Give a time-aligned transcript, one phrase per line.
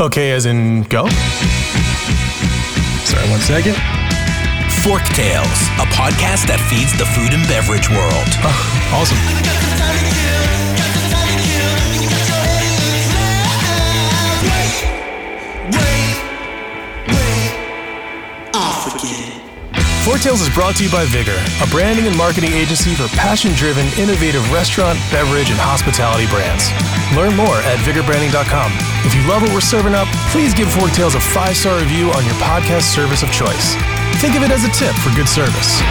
[0.00, 1.06] Okay, as in go?
[3.04, 3.76] Sorry, one second.
[4.82, 8.32] Fork Tales, a podcast that feeds the food and beverage world.
[8.40, 10.39] Oh, awesome.
[20.04, 23.52] Fork Tales is brought to you by Vigor, a branding and marketing agency for passion
[23.52, 26.72] driven, innovative restaurant, beverage, and hospitality brands.
[27.14, 28.72] Learn more at vigorbranding.com.
[29.04, 32.10] If you love what we're serving up, please give Fork Tales a five star review
[32.12, 33.76] on your podcast service of choice.
[34.24, 35.84] Think of it as a tip for good service.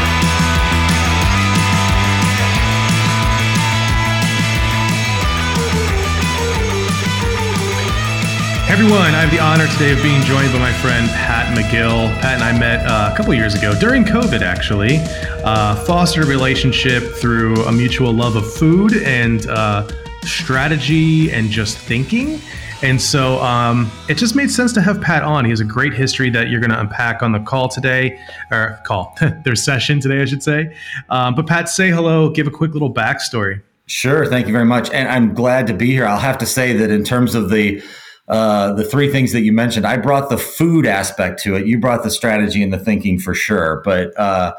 [8.80, 12.08] Everyone, I have the honor today of being joined by my friend Pat McGill.
[12.22, 15.00] Pat and I met uh, a couple years ago during COVID, actually.
[15.44, 19.86] Uh, fostered a relationship through a mutual love of food and uh,
[20.22, 22.40] strategy and just thinking.
[22.82, 25.44] And so um, it just made sense to have Pat on.
[25.44, 28.18] He has a great history that you're going to unpack on the call today,
[28.50, 30.74] or call, their session today, I should say.
[31.10, 33.62] Um, but Pat, say hello, give a quick little backstory.
[33.88, 34.26] Sure.
[34.26, 34.90] Thank you very much.
[34.92, 36.06] And I'm glad to be here.
[36.06, 37.84] I'll have to say that in terms of the
[38.30, 41.66] uh, the three things that you mentioned, I brought the food aspect to it.
[41.66, 43.82] You brought the strategy and the thinking for sure.
[43.84, 44.54] But uh,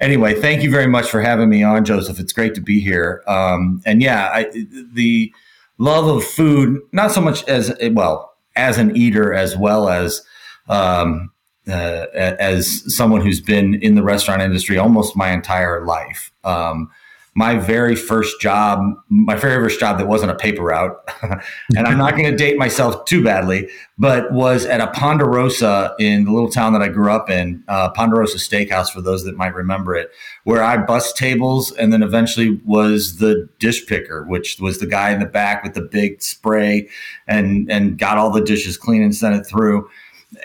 [0.00, 2.18] anyway, thank you very much for having me on, Joseph.
[2.18, 3.22] It's great to be here.
[3.26, 4.50] Um, and yeah, I,
[4.92, 5.32] the
[5.76, 10.22] love of food, not so much as well as an eater, as well as
[10.68, 11.30] um,
[11.68, 16.32] uh, as someone who's been in the restaurant industry almost my entire life.
[16.42, 16.90] Um,
[17.34, 21.96] my very first job, my very first job that wasn't a paper route, and I'm
[21.96, 26.50] not going to date myself too badly, but was at a Ponderosa in the little
[26.50, 30.10] town that I grew up in, uh, Ponderosa Steakhouse, for those that might remember it,
[30.42, 35.10] where I bust tables and then eventually was the dish picker, which was the guy
[35.10, 36.88] in the back with the big spray
[37.28, 39.88] and and got all the dishes clean and sent it through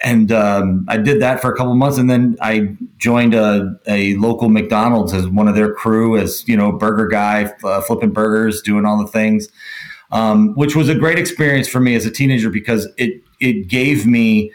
[0.03, 4.15] and um, I did that for a couple months, and then I joined a, a
[4.15, 8.61] local McDonald's as one of their crew, as you know, burger guy, uh, flipping burgers,
[8.61, 9.47] doing all the things,
[10.11, 14.05] um, which was a great experience for me as a teenager because it it gave
[14.07, 14.51] me,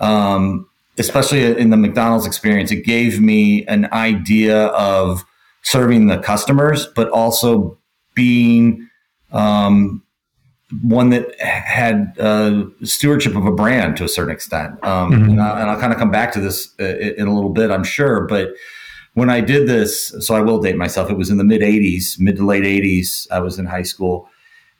[0.00, 5.24] um, especially in the McDonald's experience, it gave me an idea of
[5.62, 7.78] serving the customers, but also
[8.14, 8.88] being
[9.32, 10.03] um,
[10.82, 14.72] one that had uh, stewardship of a brand to a certain extent.
[14.84, 15.30] Um, mm-hmm.
[15.30, 17.84] and, I, will kind of come back to this uh, in a little bit, I'm
[17.84, 18.26] sure.
[18.26, 18.50] But
[19.14, 22.18] when I did this, so I will date myself, it was in the mid 80s,
[22.18, 23.26] mid to late 80s.
[23.30, 24.28] I was in high school.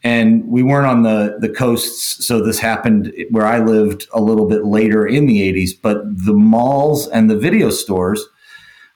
[0.02, 2.26] And we weren't on the, the coasts.
[2.26, 5.70] So this happened where I lived a little bit later in the 80s.
[5.80, 8.22] But the malls and the video stores,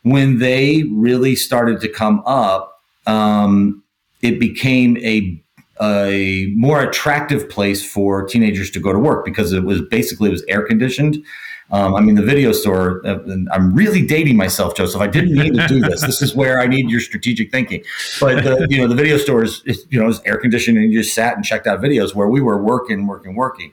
[0.03, 3.83] when they really started to come up, um,
[4.21, 5.43] it became a
[5.81, 10.33] a more attractive place for teenagers to go to work because it was basically it
[10.33, 11.25] was air conditioned.
[11.71, 13.07] Um, I mean, the video store.
[13.07, 13.19] Uh,
[13.53, 15.01] I'm really dating myself, Joseph.
[15.03, 16.01] I didn't mean to do this.
[16.01, 17.83] This is where I need your strategic thinking.
[18.21, 21.03] But the, you know, the video store is, you know is air conditioned, and you
[21.03, 22.15] just sat and checked out videos.
[22.15, 23.73] Where we were working, working, working.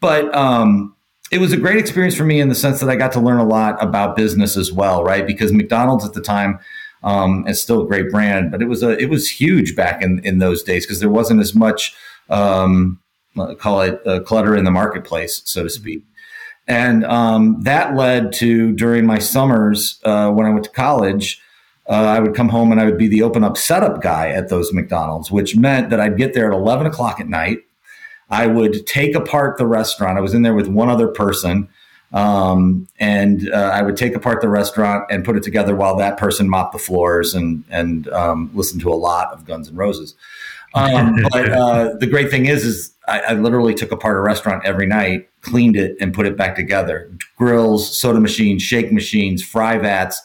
[0.00, 0.94] But um,
[1.30, 3.38] it was a great experience for me in the sense that I got to learn
[3.38, 5.26] a lot about business as well, right?
[5.26, 6.58] Because McDonald's at the time
[7.02, 10.20] um, it's still a great brand, but it was a it was huge back in
[10.24, 11.94] in those days because there wasn't as much
[12.28, 13.00] um,
[13.58, 16.02] call it uh, clutter in the marketplace, so to speak.
[16.66, 21.40] And um, that led to during my summers uh, when I went to college,
[21.88, 24.48] uh, I would come home and I would be the open up setup guy at
[24.48, 27.58] those McDonald's, which meant that I'd get there at 11 o'clock at night.
[28.28, 30.16] I would take apart the restaurant.
[30.16, 31.68] I was in there with one other person.
[32.12, 36.16] Um, and uh, I would take apart the restaurant and put it together while that
[36.16, 40.16] person mopped the floors and and um, listened to a lot of Guns N' Roses.
[40.74, 44.64] Um, but uh, the great thing is, is I, I, literally took apart a restaurant
[44.64, 47.10] every night, cleaned it, and put it back together.
[47.36, 50.20] Grills, soda machines, shake machines, fry vats,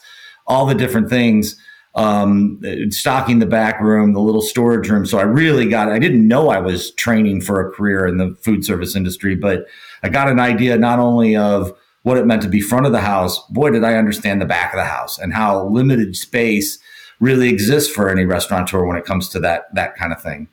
[0.46, 1.60] all the different things.
[1.94, 2.60] Um,
[2.90, 5.06] stocking the back room, the little storage room.
[5.06, 5.90] So I really got.
[5.90, 9.66] I didn't know I was training for a career in the food service industry, but
[10.02, 11.72] I got an idea not only of
[12.02, 14.72] what it meant to be front of the house, boy, did I understand the back
[14.72, 16.78] of the house and how limited space
[17.20, 20.48] really exists for any restaurateur when it comes to that that kind of thing.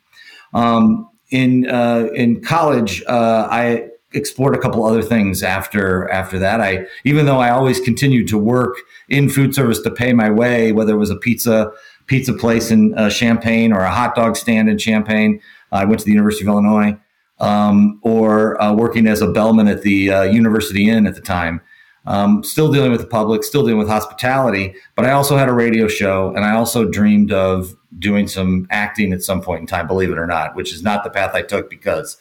[0.52, 6.60] Um, in uh, in college, uh, I explored a couple other things after after that.
[6.60, 8.76] I even though I always continued to work
[9.08, 11.72] in food service to pay my way, whether it was a pizza
[12.06, 15.40] pizza place in uh, Champaign or a hot dog stand in Champaign.
[15.72, 16.96] I went to the University of Illinois
[17.40, 21.60] um, or uh, working as a bellman at the uh, University Inn at the time.
[22.06, 25.54] Um, still dealing with the public, still dealing with hospitality, but I also had a
[25.54, 29.86] radio show and I also dreamed of doing some acting at some point in time,
[29.86, 32.18] believe it or not, which is not the path I took because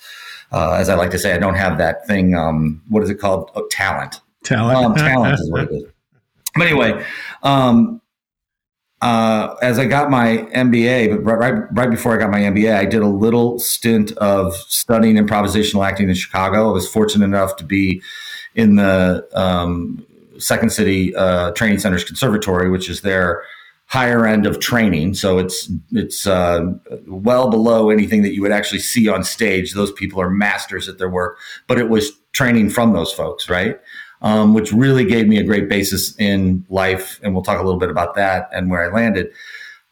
[0.54, 2.36] uh, as I like to say, I don't have that thing.
[2.36, 3.52] Um, what is it called?
[3.56, 4.22] Oh, talent.
[4.44, 4.78] Talent.
[4.78, 5.84] Um, talent is what it is.
[6.56, 7.04] But anyway,
[7.42, 8.02] um,
[9.04, 12.86] uh, as I got my MBA, but right, right before I got my MBA, I
[12.86, 16.70] did a little stint of studying improvisational acting in Chicago.
[16.70, 18.02] I was fortunate enough to be
[18.56, 20.06] in the um,
[20.38, 23.44] Second City uh, Training Center's Conservatory, which is their
[23.88, 25.16] higher end of training.
[25.16, 26.62] So it's it's uh,
[27.06, 29.74] well below anything that you would actually see on stage.
[29.74, 33.78] Those people are masters at their work, but it was training from those folks, right?
[34.24, 37.80] Um, which really gave me a great basis in life, and we'll talk a little
[37.80, 39.34] bit about that and where I landed.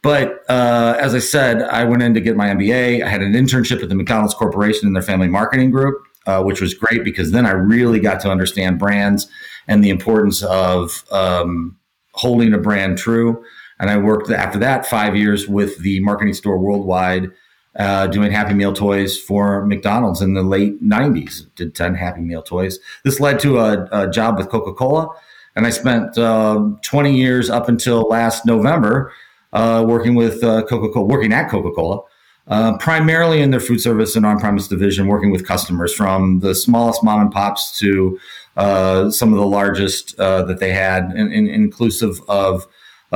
[0.01, 3.04] But uh, as I said, I went in to get my MBA.
[3.04, 6.62] I had an internship at the McDonald's Corporation in their family marketing group, uh, which
[6.62, 9.28] was great because then I really got to understand brands
[9.68, 11.77] and the importance of um,
[12.13, 13.44] holding a brand true.
[13.80, 17.30] And I worked after that five years with the marketing store worldwide,
[17.76, 21.46] uh, doing Happy Meal toys for McDonald's in the late 90s.
[21.56, 22.80] Did 10 Happy Meal toys.
[23.04, 25.10] This led to a, a job with Coca Cola.
[25.56, 29.14] And I spent uh, 20 years up until last November
[29.54, 32.02] uh, working with uh, Coca Cola, working at Coca Cola.
[32.48, 37.04] Uh, primarily in their food service and on-premise division, working with customers from the smallest
[37.04, 38.20] mom and pops to
[38.58, 42.68] uh, some of the largest that they had, in, in, inclusive of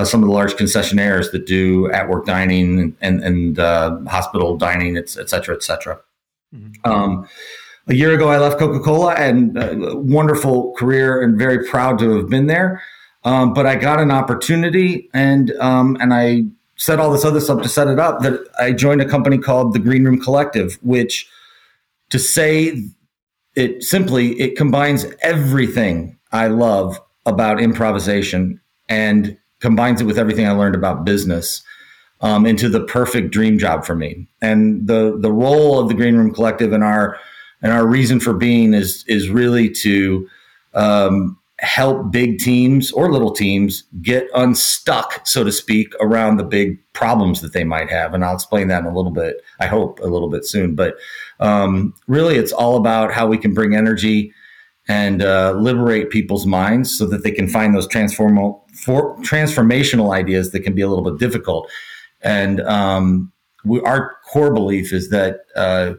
[0.03, 5.15] some of the large concessionaires that do at-work dining and, and uh, hospital dining, et,
[5.17, 5.99] et cetera, et cetera.
[6.53, 6.91] Mm-hmm.
[6.91, 7.27] Um,
[7.87, 12.29] a year ago, I left Coca-Cola and uh, wonderful career and very proud to have
[12.29, 12.81] been there.
[13.23, 16.43] Um, but I got an opportunity and um, and I
[16.75, 19.73] set all this other stuff to set it up that I joined a company called
[19.73, 21.27] the Green Room Collective, which
[22.09, 22.83] to say
[23.55, 28.59] it simply, it combines everything I love about improvisation
[28.89, 31.63] and combines it with everything I learned about business
[32.21, 34.27] um, into the perfect dream job for me.
[34.39, 37.17] And the the role of the Green Room Collective and our
[37.63, 40.29] and our reason for being is is really to
[40.75, 46.77] um, help big teams or little teams get unstuck, so to speak, around the big
[46.93, 48.13] problems that they might have.
[48.13, 50.75] And I'll explain that in a little bit, I hope a little bit soon.
[50.75, 50.95] But
[51.39, 54.31] um, really, it's all about how we can bring energy
[54.87, 60.51] and uh, liberate people's minds so that they can find those transformal, for, transformational ideas
[60.51, 61.69] that can be a little bit difficult.
[62.21, 63.31] And um,
[63.63, 65.93] we, our core belief is that uh,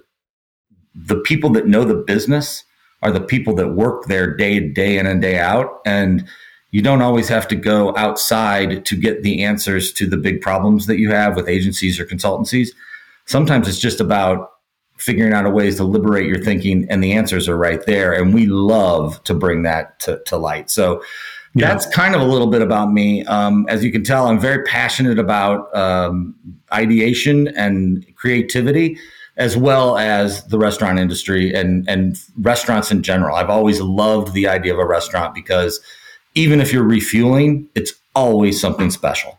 [0.94, 2.64] the people that know the business–
[3.02, 6.26] are the people that work there day day in and day out and
[6.72, 10.86] you don't always have to go outside to get the answers to the big problems
[10.86, 12.70] that you have with agencies or consultancies
[13.24, 14.50] sometimes it's just about
[14.98, 18.34] figuring out a ways to liberate your thinking and the answers are right there and
[18.34, 21.02] we love to bring that to, to light so
[21.54, 21.69] yeah.
[21.69, 24.62] that's kind of a little bit about me um, as you can tell i'm very
[24.64, 26.34] passionate about um,
[26.72, 28.98] ideation and creativity
[29.37, 33.37] as well as the restaurant industry and and restaurants in general.
[33.37, 35.81] I've always loved the idea of a restaurant because
[36.34, 39.38] even if you're refueling, it's always something special.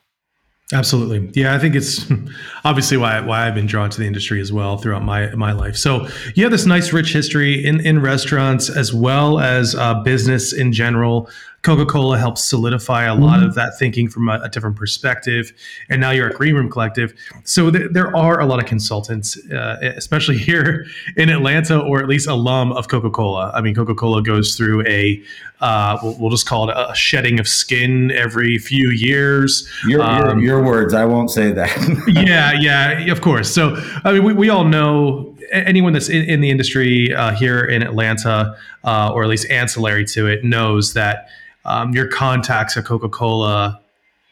[0.73, 1.31] Absolutely.
[1.33, 2.05] Yeah, I think it's
[2.65, 5.77] obviously why why I've been drawn to the industry as well throughout my my life.
[5.77, 10.51] So you have this nice rich history in in restaurants as well as uh, business
[10.51, 11.29] in general.
[11.67, 15.51] Coca Cola helps solidify a lot of that thinking from a, a, different perspective.
[15.89, 17.13] And now you're at Green Room Collective.
[17.43, 20.85] So th- there are a lot of consultants, uh, especially here
[21.17, 23.51] in Atlanta, or at least alum of Coca Cola.
[23.53, 25.21] I mean, Coca Cola goes through a,
[25.59, 29.69] uh, we'll, we'll, just call it a shedding of skin every few years.
[29.85, 32.03] Your, um, your, your words, I won't say that.
[32.25, 33.53] yeah, yeah, of course.
[33.53, 37.65] So, I mean, we, we all know anyone that's in, in the industry uh, here
[37.65, 38.55] in Atlanta,
[38.85, 41.27] uh, or at least ancillary to it, knows that
[41.67, 43.79] um, your contacts at Coca Cola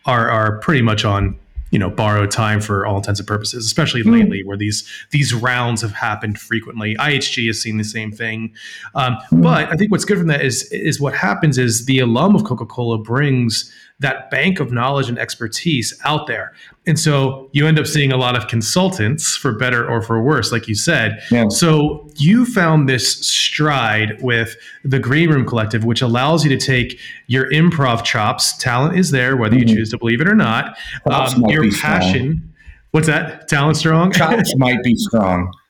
[0.06, 1.38] are are pretty much on
[1.72, 4.20] you know borrowed time for all intents and purposes especially mm.
[4.20, 8.54] lately where these these rounds have happened frequently ihg has seen the same thing
[8.94, 9.42] um, mm.
[9.42, 12.44] but i think what's good from that is is what happens is the alum of
[12.44, 16.52] coca-cola brings that bank of knowledge and expertise out there.
[16.86, 20.52] And so you end up seeing a lot of consultants for better or for worse,
[20.52, 21.22] like you said.
[21.32, 21.48] Yeah.
[21.48, 27.00] So you found this stride with the Green Room Collective, which allows you to take
[27.28, 29.70] your improv chops, talent is there, whether mm-hmm.
[29.70, 32.34] you choose to believe it or not, um, your passion.
[32.34, 32.52] Strong.
[32.92, 33.48] What's that?
[33.48, 34.12] Talent strong?
[34.12, 35.52] Chops might be strong.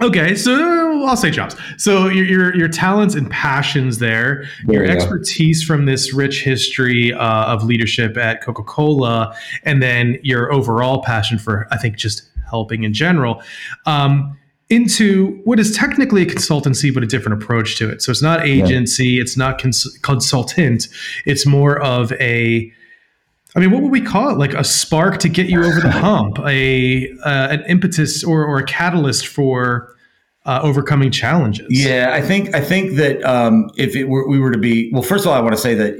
[0.00, 1.56] Okay, so I'll say jobs.
[1.76, 5.74] So your your, your talents and passions there, there your expertise go.
[5.74, 11.38] from this rich history uh, of leadership at Coca Cola, and then your overall passion
[11.38, 13.42] for I think just helping in general.
[13.86, 14.38] Um,
[14.70, 18.02] into what is technically a consultancy, but a different approach to it.
[18.02, 19.22] So it's not agency, yeah.
[19.22, 20.88] it's not cons- consultant.
[21.24, 22.70] It's more of a
[23.58, 24.38] I mean, what would we call it?
[24.38, 28.58] Like a spark to get you over the hump, a uh, an impetus or, or
[28.58, 29.96] a catalyst for
[30.46, 31.66] uh, overcoming challenges.
[31.68, 35.02] Yeah, I think I think that um, if it were, we were to be well,
[35.02, 35.98] first of all, I want to say that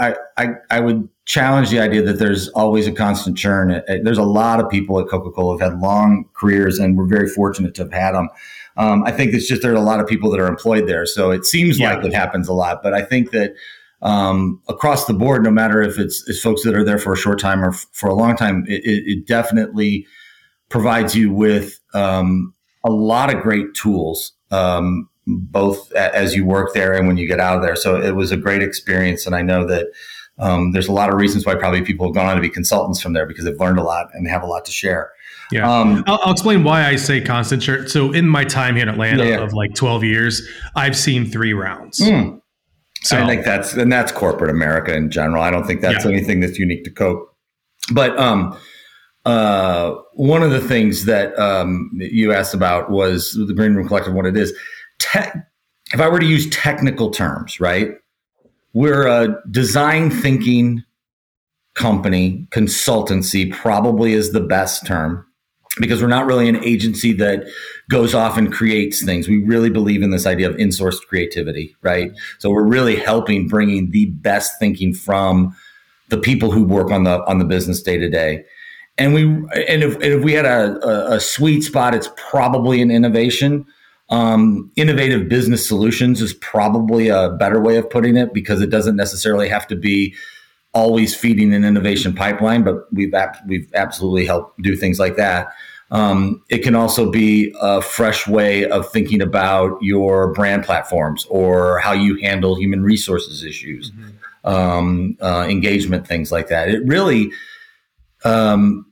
[0.00, 3.70] I, I I would challenge the idea that there's always a constant churn.
[3.70, 7.04] Uh, there's a lot of people at Coca Cola have had long careers, and we're
[7.04, 8.30] very fortunate to have had them.
[8.78, 11.04] Um, I think it's just there are a lot of people that are employed there,
[11.04, 11.92] so it seems yeah.
[11.92, 12.82] like it happens a lot.
[12.82, 13.54] But I think that
[14.04, 17.16] um, across the board, no matter if it's, it's, folks that are there for a
[17.16, 20.06] short time or f- for a long time, it, it definitely
[20.68, 22.52] provides you with um,
[22.84, 27.40] a lot of great tools, um, both as you work there and when you get
[27.40, 27.76] out of there.
[27.76, 29.24] So it was a great experience.
[29.24, 29.86] And I know that
[30.38, 33.00] um, there's a lot of reasons why probably people have gone on to be consultants
[33.00, 35.12] from there because they've learned a lot and have a lot to share.
[35.50, 35.70] Yeah.
[35.70, 37.86] Um, I'll, I'll, explain why I say constant share.
[37.88, 39.42] So in my time here in Atlanta yeah, yeah.
[39.42, 42.00] of like 12 years, I've seen three rounds.
[42.00, 42.40] Mm.
[43.04, 45.42] So I think that's, and that's corporate America in general.
[45.42, 46.10] I don't think that's yeah.
[46.10, 47.34] anything that's unique to Coke.
[47.92, 48.58] But um,
[49.26, 54.14] uh, one of the things that um, you asked about was the Green Room Collective,
[54.14, 54.52] what it is.
[54.98, 55.40] Te-
[55.92, 57.90] if I were to use technical terms, right?
[58.72, 60.82] We're a design thinking
[61.74, 65.26] company, consultancy probably is the best term
[65.80, 67.44] because we're not really an agency that
[67.90, 69.28] goes off and creates things.
[69.28, 72.12] We really believe in this idea of in-sourced creativity, right?
[72.38, 75.54] So we're really helping bringing the best thinking from
[76.10, 78.44] the people who work on the on the business day to day
[78.98, 82.80] and we and if, and if we had a, a, a, sweet spot, it's probably
[82.80, 83.66] an innovation.
[84.10, 88.96] Um, innovative business solutions is probably a better way of putting it because it doesn't
[88.96, 90.14] necessarily have to be
[90.74, 93.14] always feeding an innovation pipeline, but we've
[93.46, 95.48] we've absolutely helped do things like that.
[95.90, 101.78] Um, it can also be a fresh way of thinking about your brand platforms or
[101.78, 104.48] how you handle human resources issues, mm-hmm.
[104.48, 106.68] um, uh, engagement, things like that.
[106.68, 107.30] It really
[108.24, 108.86] um,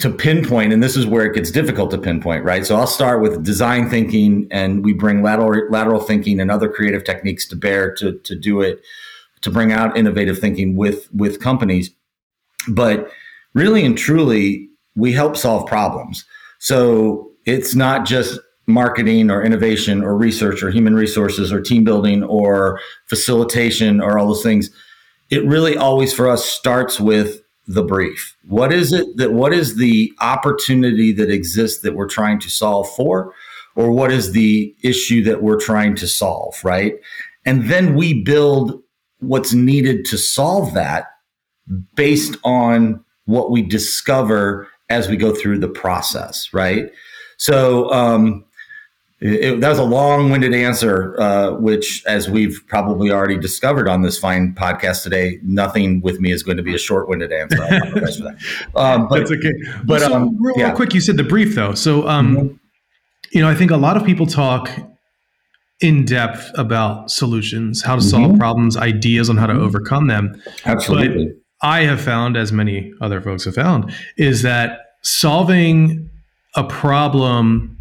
[0.00, 2.66] to pinpoint, and this is where it gets difficult to pinpoint, right?
[2.66, 7.04] So I'll start with design thinking, and we bring lateral lateral thinking and other creative
[7.04, 8.82] techniques to bear to to do it,
[9.46, 11.90] to bring out innovative thinking with with companies.
[12.68, 13.08] But
[13.54, 16.24] really and truly, we help solve problems.
[16.58, 22.24] So it's not just marketing or innovation or research or human resources or team building
[22.24, 24.68] or facilitation or all those things.
[25.30, 28.36] It really always for us starts with the brief?
[28.48, 32.88] What is it that what is the opportunity that exists that we're trying to solve
[32.94, 33.32] for?
[33.74, 36.94] Or what is the issue that we're trying to solve, right?
[37.44, 38.82] And then we build
[39.20, 41.06] what's needed to solve that
[41.94, 46.90] based on what we discover as we go through the process, right?
[47.38, 48.44] So, um,
[49.18, 54.18] it, that was a long-winded answer, uh, which, as we've probably already discovered on this
[54.18, 57.62] fine podcast today, nothing with me is going to be a short-winded answer.
[57.62, 58.36] I apologize for that.
[58.76, 59.52] Um, but, That's okay.
[59.84, 60.66] But so, um, real, yeah.
[60.66, 61.74] real, quick, you said the brief though.
[61.74, 62.56] So, um, mm-hmm.
[63.32, 64.68] you know, I think a lot of people talk
[65.80, 68.10] in depth about solutions, how to mm-hmm.
[68.10, 69.62] solve problems, ideas on how to mm-hmm.
[69.62, 70.40] overcome them.
[70.64, 71.26] Absolutely.
[71.26, 76.10] But I have found, as many other folks have found, is that solving
[76.54, 77.78] a problem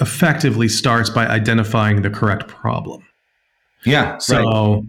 [0.00, 3.06] effectively starts by identifying the correct problem.
[3.84, 4.18] Yeah.
[4.18, 4.84] So right.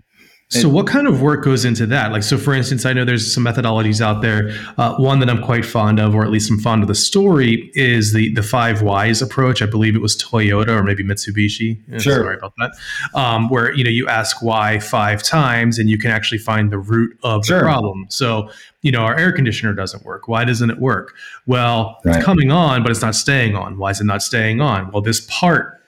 [0.51, 2.11] So, what kind of work goes into that?
[2.11, 4.51] Like, so for instance, I know there's some methodologies out there.
[4.77, 7.71] Uh, one that I'm quite fond of, or at least I'm fond of the story,
[7.73, 9.61] is the the five whys approach.
[9.61, 11.79] I believe it was Toyota or maybe Mitsubishi.
[12.01, 12.15] Sure.
[12.15, 12.71] Sorry about that.
[13.17, 16.79] Um, where you know you ask why five times, and you can actually find the
[16.79, 17.59] root of sure.
[17.59, 18.07] the problem.
[18.09, 18.49] So,
[18.81, 20.27] you know, our air conditioner doesn't work.
[20.27, 21.13] Why doesn't it work?
[21.45, 22.17] Well, right.
[22.17, 23.77] it's coming on, but it's not staying on.
[23.77, 24.91] Why is it not staying on?
[24.91, 25.80] Well, this part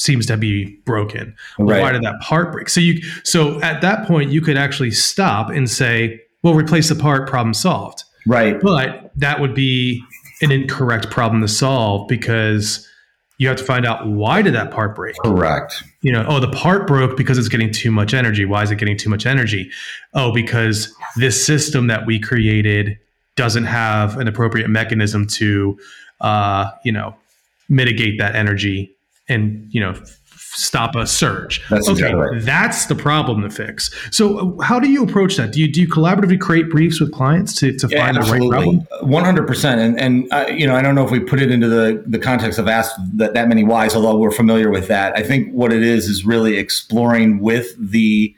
[0.00, 1.34] seems to be broken.
[1.58, 1.82] Well, right.
[1.82, 2.68] Why did that part break?
[2.68, 6.94] So you so at that point you could actually stop and say, well, replace the
[6.94, 8.04] part, problem solved.
[8.26, 8.58] Right.
[8.60, 10.02] But that would be
[10.40, 12.86] an incorrect problem to solve because
[13.36, 16.48] you have to find out why did that part break correct you know oh the
[16.48, 19.70] part broke because it's getting too much energy why is it getting too much energy
[20.12, 22.98] oh because this system that we created
[23.36, 25.78] doesn't have an appropriate mechanism to
[26.20, 27.14] uh, you know
[27.70, 28.94] mitigate that energy
[29.30, 29.94] and you know
[30.52, 31.62] stop a surge.
[31.70, 32.42] That's okay, exactly right.
[32.42, 33.90] that's the problem to fix.
[34.10, 35.52] So, uh, how do you approach that?
[35.52, 38.48] Do you do you collaboratively create briefs with clients to, to yeah, find absolutely.
[38.48, 39.10] the right problem?
[39.10, 39.80] One hundred percent.
[39.80, 42.18] And and uh, you know, I don't know if we put it into the the
[42.18, 45.16] context of ask that that many whys, although we're familiar with that.
[45.16, 48.34] I think what it is is really exploring with the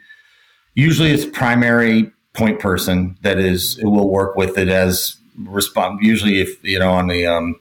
[0.75, 6.00] usually it's primary point person that is it will work with it as respond.
[6.02, 7.58] Usually, if you know on the um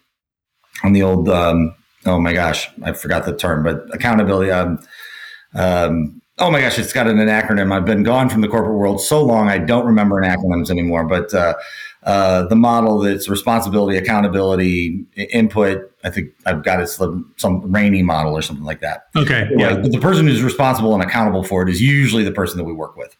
[0.84, 1.74] on the old um
[2.06, 4.52] oh my gosh, I forgot the term, but accountability.
[4.52, 4.80] Um,
[5.54, 7.72] um, oh my gosh, it's got an acronym.
[7.72, 11.06] I've been gone from the corporate world so long, I don't remember an acronyms anymore.
[11.06, 11.54] But uh,
[12.04, 15.92] uh, the model that's responsibility, accountability, input.
[16.04, 19.08] I think I've got it some, some RACI model or something like that.
[19.16, 19.48] Okay.
[19.56, 19.76] Yeah.
[19.76, 22.98] the person who's responsible and accountable for it is usually the person that we work
[22.98, 23.16] with.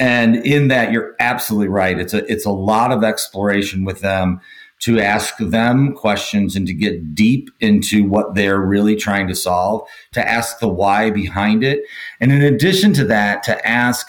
[0.00, 1.98] And in that, you're absolutely right.
[1.98, 4.40] It's a it's a lot of exploration with them
[4.80, 9.86] to ask them questions and to get deep into what they're really trying to solve,
[10.12, 11.84] to ask the why behind it.
[12.18, 14.06] And in addition to that, to ask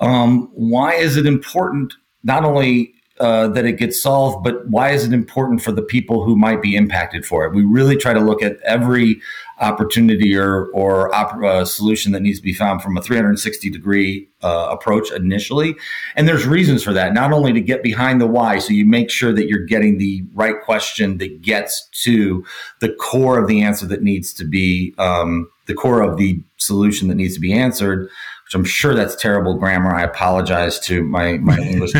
[0.00, 1.94] um, why is it important
[2.24, 6.24] not only uh, that it gets solved, but why is it important for the people
[6.24, 7.54] who might be impacted for it?
[7.54, 9.20] We really try to look at every
[9.60, 14.28] opportunity or or op- uh, solution that needs to be found from a 360 degree
[14.42, 15.74] uh, approach initially,
[16.16, 17.12] and there's reasons for that.
[17.12, 20.24] Not only to get behind the why, so you make sure that you're getting the
[20.34, 22.44] right question that gets to
[22.80, 27.08] the core of the answer that needs to be um, the core of the solution
[27.08, 28.08] that needs to be answered
[28.48, 29.94] which I'm sure that's terrible grammar.
[29.94, 31.92] I apologize to my my English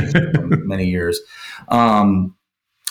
[0.48, 1.20] many years.
[1.68, 2.34] Um,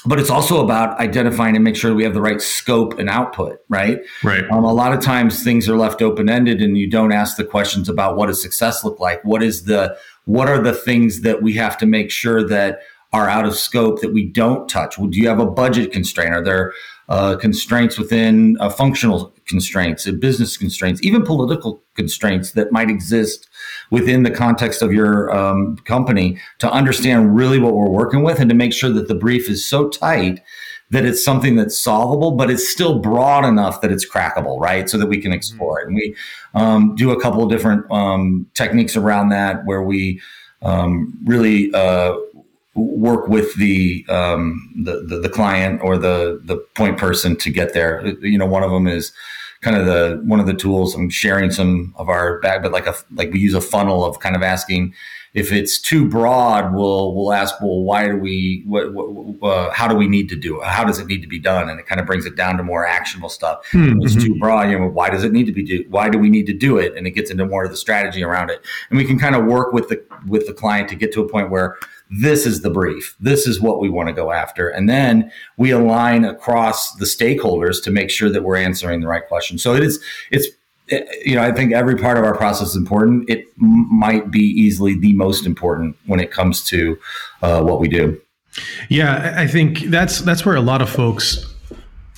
[0.07, 3.59] but it's also about identifying and make sure we have the right scope and output,
[3.67, 3.99] right?
[4.23, 4.49] Right.
[4.49, 7.43] Um, a lot of times things are left open ended, and you don't ask the
[7.43, 9.23] questions about what does success look like.
[9.23, 12.79] What is the what are the things that we have to make sure that
[13.13, 14.97] are out of scope that we don't touch?
[14.97, 16.33] Well, do you have a budget constraint?
[16.33, 16.73] Are there
[17.09, 23.47] uh, constraints within uh, functional constraints, uh, business constraints, even political constraints that might exist
[23.89, 28.49] within the context of your um, company to understand really what we're working with and
[28.49, 30.41] to make sure that the brief is so tight
[30.89, 34.89] that it's something that's solvable, but it's still broad enough that it's crackable, right?
[34.89, 35.87] So that we can explore it.
[35.87, 36.15] And we
[36.53, 40.21] um, do a couple of different um, techniques around that where we
[40.61, 42.15] um, really uh,
[42.75, 47.73] work with the, um, the, the the client or the the point person to get
[47.73, 48.07] there.
[48.21, 49.11] You know, one of them is
[49.61, 50.95] kind of the one of the tools.
[50.95, 54.19] I'm sharing some of our back, but like a like we use a funnel of
[54.19, 54.93] kind of asking
[55.33, 56.73] if it's too broad.
[56.73, 58.63] We'll we'll ask, well, why do we?
[58.65, 60.67] What, what uh, how do we need to do it?
[60.67, 61.69] How does it need to be done?
[61.69, 63.65] And it kind of brings it down to more actionable stuff.
[63.71, 64.01] Mm-hmm.
[64.01, 64.71] It's too broad.
[64.71, 65.85] You know, why does it need to be do?
[65.89, 66.95] Why do we need to do it?
[66.97, 68.65] And it gets into more of the strategy around it.
[68.89, 71.29] And we can kind of work with the with the client to get to a
[71.29, 71.77] point where
[72.09, 73.15] this is the brief.
[73.19, 74.69] This is what we want to go after.
[74.69, 79.27] And then we align across the stakeholders to make sure that we're answering the right
[79.27, 79.57] question.
[79.57, 80.47] So it is, it's,
[81.25, 83.29] you know, I think every part of our process is important.
[83.29, 86.97] It might be easily the most important when it comes to
[87.41, 88.21] uh, what we do.
[88.89, 91.45] Yeah, I think that's that's where a lot of folks,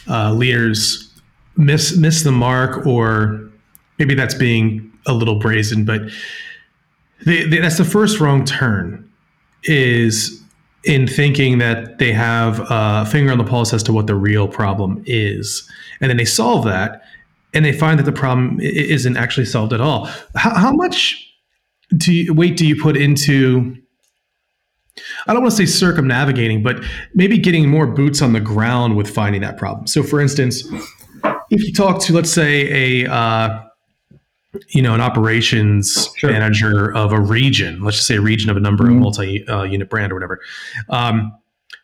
[0.07, 1.11] uh, leaders,
[1.57, 3.49] miss miss the mark, or
[3.97, 6.01] maybe that's being a little brazen, but
[7.25, 9.08] they, they, that's the first wrong turn
[9.63, 10.41] is
[10.83, 14.47] in thinking that they have a finger on the pulse as to what the real
[14.47, 15.69] problem is.
[15.99, 17.01] And then they solve that
[17.53, 20.05] and they find that the problem isn't actually solved at all.
[20.35, 21.25] How, how much
[21.97, 23.75] do you, weight do you put into,
[25.27, 29.09] I don't want to say circumnavigating, but maybe getting more boots on the ground with
[29.09, 29.87] finding that problem?
[29.87, 30.63] So, for instance,
[31.49, 33.63] if you talk to, let's say, a, uh,
[34.69, 36.31] you know, an operations sure.
[36.31, 38.95] manager of a region, let's just say a region of a number mm-hmm.
[38.95, 40.39] of multi-unit uh, brand or whatever,
[40.89, 41.35] um,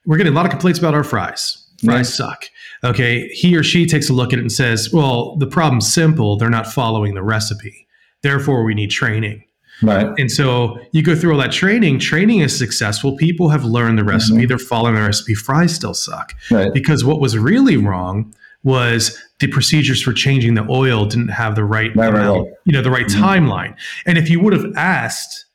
[0.05, 1.61] we're getting a lot of complaints about our fries.
[1.83, 2.45] Fries suck.
[2.83, 6.37] Okay, he or she takes a look at it and says, "Well, the problem's simple.
[6.37, 7.87] They're not following the recipe.
[8.21, 9.43] Therefore, we need training."
[9.81, 10.07] Right.
[10.17, 11.99] And so you go through all that training.
[11.99, 13.17] Training is successful.
[13.17, 14.39] People have learned the recipe.
[14.39, 14.47] Mm-hmm.
[14.47, 15.33] They're following the recipe.
[15.33, 16.33] Fries still suck.
[16.49, 16.73] Right.
[16.73, 18.33] Because what was really wrong
[18.65, 22.53] was the procedures for changing the oil didn't have the right, right, amount, right.
[22.65, 23.23] you know, the right mm-hmm.
[23.23, 23.77] timeline.
[24.05, 25.45] And if you would have asked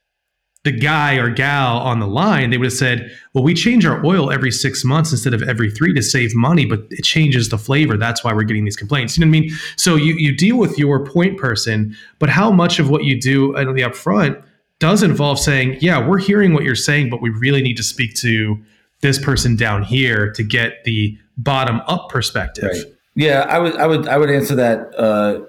[0.63, 4.05] the guy or gal on the line, they would have said, "Well, we change our
[4.05, 7.57] oil every six months instead of every three to save money, but it changes the
[7.57, 7.97] flavor.
[7.97, 9.51] That's why we're getting these complaints." You know what I mean?
[9.77, 13.57] So you you deal with your point person, but how much of what you do
[13.57, 14.43] at the upfront
[14.81, 18.15] does involve saying, "Yeah, we're hearing what you're saying, but we really need to speak
[18.17, 18.59] to
[19.01, 22.85] this person down here to get the bottom up perspective." Right.
[23.15, 25.41] Yeah, I would, I would, I would answer that uh,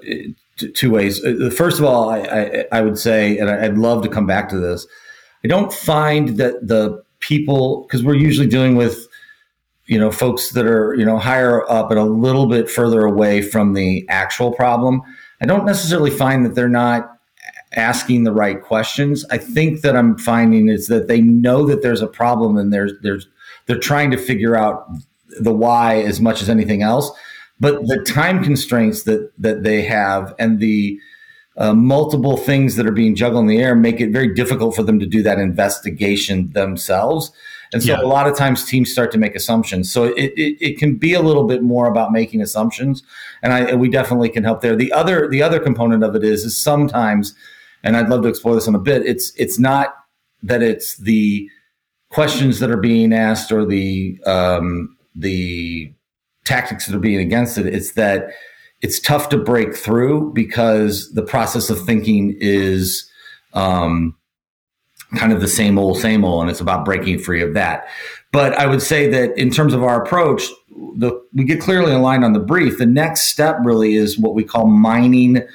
[0.73, 1.23] two ways.
[1.23, 4.49] Uh, first of all, I, I, I would say, and I'd love to come back
[4.49, 4.87] to this.
[5.43, 9.07] I don't find that the people, because we're usually dealing with,
[9.85, 13.41] you know, folks that are, you know, higher up and a little bit further away
[13.41, 15.01] from the actual problem.
[15.41, 17.11] I don't necessarily find that they're not
[17.73, 19.25] asking the right questions.
[19.31, 22.93] I think that I'm finding is that they know that there's a problem and there's
[23.01, 23.27] there's
[23.65, 24.87] they're trying to figure out
[25.39, 27.11] the why as much as anything else
[27.61, 30.99] but the time constraints that that they have and the
[31.57, 34.83] uh, multiple things that are being juggled in the air make it very difficult for
[34.83, 37.31] them to do that investigation themselves.
[37.73, 38.01] And so yeah.
[38.01, 39.91] a lot of times teams start to make assumptions.
[39.91, 43.01] So it, it, it, can be a little bit more about making assumptions.
[43.41, 44.75] And I, we definitely can help there.
[44.75, 47.33] The other, the other component of it is, is sometimes,
[47.81, 49.05] and I'd love to explore this in a bit.
[49.05, 49.95] It's, it's not
[50.43, 51.49] that it's the,
[52.11, 55.93] questions that are being asked or the um, the
[56.51, 57.65] tactics that are being against it.
[57.65, 58.31] It's that
[58.81, 63.09] it's tough to break through because the process of thinking is
[63.53, 64.15] um,
[65.15, 67.87] kind of the same old, same old, and it's about breaking free of that.
[68.33, 70.43] But I would say that in terms of our approach,
[70.95, 72.77] the, we get clearly aligned on the brief.
[72.77, 75.47] The next step really is what we call mining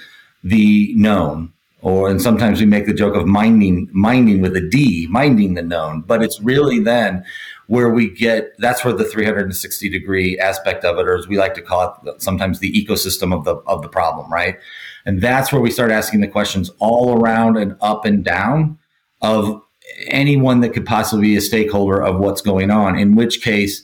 [0.44, 5.09] the known, or and sometimes we make the joke of mining, mining with a D,
[5.11, 6.02] mining the known.
[6.02, 7.24] But it's really then
[7.68, 11.55] where we get that's where the 360 degree aspect of it, or as we like
[11.55, 14.57] to call it, sometimes the ecosystem of the of the problem, right?
[15.05, 18.79] And that's where we start asking the questions all around and up and down
[19.22, 19.62] of
[20.09, 22.98] anyone that could possibly be a stakeholder of what's going on.
[22.98, 23.83] In which case,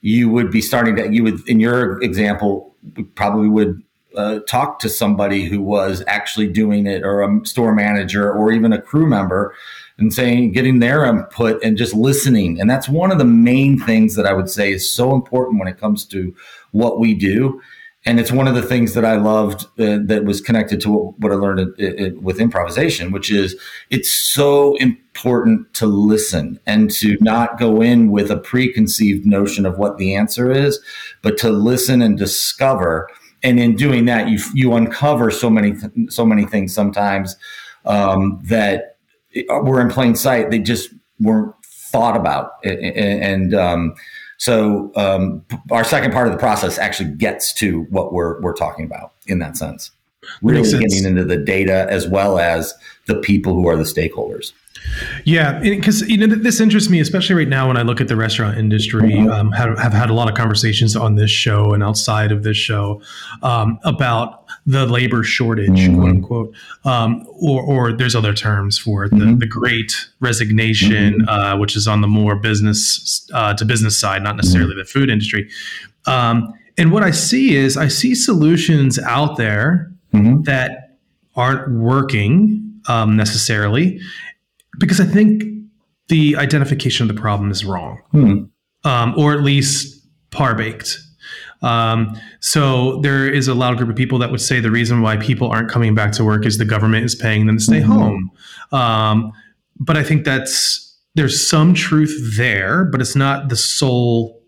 [0.00, 2.74] you would be starting to you would in your example
[3.14, 3.82] probably would
[4.16, 8.72] uh, talk to somebody who was actually doing it or a store manager or even
[8.72, 9.54] a crew member
[10.00, 14.16] and saying getting their input and just listening and that's one of the main things
[14.16, 16.34] that i would say is so important when it comes to
[16.72, 17.60] what we do
[18.06, 21.18] and it's one of the things that I loved uh, that was connected to what,
[21.18, 23.56] what I learned it, it, with improvisation, which is
[23.90, 29.76] it's so important to listen and to not go in with a preconceived notion of
[29.76, 30.80] what the answer is,
[31.20, 33.06] but to listen and discover.
[33.42, 35.74] And in doing that, you you uncover so many
[36.08, 37.36] so many things sometimes
[37.84, 38.89] um, that
[39.48, 40.50] were in plain sight.
[40.50, 43.94] They just weren't thought about, and, um,
[44.38, 48.86] so um, our second part of the process actually gets to what we're we're talking
[48.86, 49.90] about in that sense.
[50.42, 52.72] Really getting into the data as well as
[53.06, 54.52] the people who are the stakeholders.
[55.24, 58.16] Yeah, because you know this interests me, especially right now when I look at the
[58.16, 59.10] restaurant industry.
[59.12, 59.30] Mm-hmm.
[59.30, 62.56] Um, have, have had a lot of conversations on this show and outside of this
[62.56, 63.02] show
[63.42, 65.96] um, about the labor shortage, mm-hmm.
[65.96, 69.38] quote unquote, um, or, or there's other terms for it, the, mm-hmm.
[69.38, 71.28] the Great Resignation, mm-hmm.
[71.28, 74.80] uh, which is on the more business uh, to business side, not necessarily mm-hmm.
[74.80, 75.48] the food industry.
[76.06, 80.42] Um, and what I see is I see solutions out there mm-hmm.
[80.42, 80.96] that
[81.36, 84.00] aren't working um, necessarily
[84.78, 85.44] because I think
[86.08, 88.44] the identification of the problem is wrong, hmm.
[88.84, 90.98] um, or at least par baked.
[91.62, 95.16] Um, so there is a loud group of people that would say the reason why
[95.16, 97.92] people aren't coming back to work is the government is paying them to stay mm-hmm.
[97.92, 98.30] home.
[98.72, 99.32] Um,
[99.78, 104.40] but I think that's there's some truth there, but it's not the sole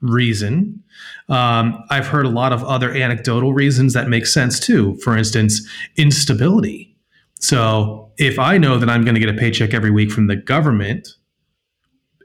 [0.00, 0.82] reason.
[1.28, 4.96] Um, I've heard a lot of other anecdotal reasons that make sense too.
[5.02, 6.96] For instance, instability.
[7.40, 10.36] So if I know that I'm going to get a paycheck every week from the
[10.36, 11.08] government,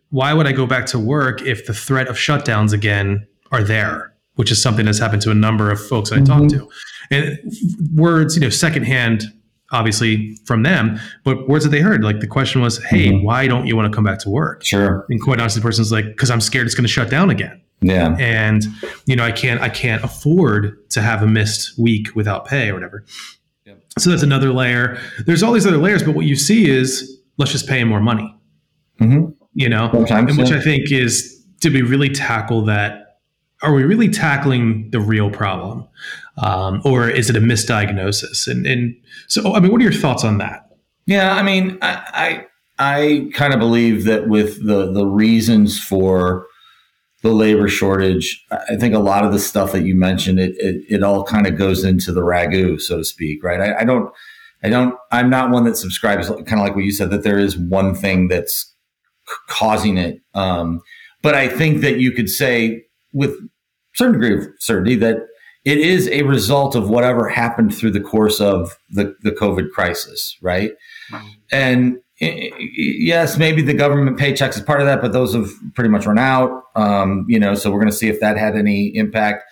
[0.10, 4.11] why would I go back to work if the threat of shutdowns again are there?
[4.36, 6.34] Which is something that's happened to a number of folks that mm-hmm.
[6.34, 6.70] I talked to.
[7.12, 7.38] And
[7.94, 9.26] words, you know, secondhand,
[9.72, 12.04] obviously from them, but words that they heard.
[12.04, 13.26] Like the question was, "Hey, mm-hmm.
[13.26, 15.06] why don't you want to come back to work?" Sure.
[15.10, 17.62] And quite honestly, the person's like, "Because I'm scared it's going to shut down again."
[17.82, 18.16] Yeah.
[18.20, 18.64] And
[19.06, 22.74] you know, I can't, I can't afford to have a missed week without pay or
[22.74, 23.06] whatever.
[23.98, 24.98] So that's another layer.
[25.26, 28.00] There's all these other layers, but what you see is let's just pay him more
[28.00, 28.34] money.
[29.02, 29.32] Mm-hmm.
[29.54, 30.58] You know, Sometimes, and which yeah.
[30.58, 33.11] I think is did we really tackle that?
[33.64, 35.88] Are we really tackling the real problem,
[36.38, 38.48] um, or is it a misdiagnosis?
[38.48, 38.96] And and
[39.28, 40.70] so, I mean, what are your thoughts on that?
[41.06, 42.46] Yeah, I mean, I
[42.80, 46.48] I, I kind of believe that with the the reasons for
[47.22, 48.44] the labor shortage.
[48.52, 51.48] I think a lot of the stuff that you mentioned, it it, it all kind
[51.48, 53.62] of goes into the ragu, so to speak, right?
[53.62, 54.12] I, I, don't,
[54.64, 57.40] I don't, I'm not one that subscribes, kind of like what you said, that there
[57.40, 58.74] is one thing that's
[59.48, 60.22] causing it.
[60.34, 60.82] Um,
[61.22, 63.36] but I think that you could say with
[63.94, 65.18] certain degree of certainty that
[65.64, 70.36] it is a result of whatever happened through the course of the, the COVID crisis,
[70.42, 70.72] right?
[71.52, 76.06] And yes, maybe the government paychecks is part of that, but those have pretty much
[76.06, 76.64] run out.
[76.76, 79.44] Um, you know, so we're going to see if that had any impact.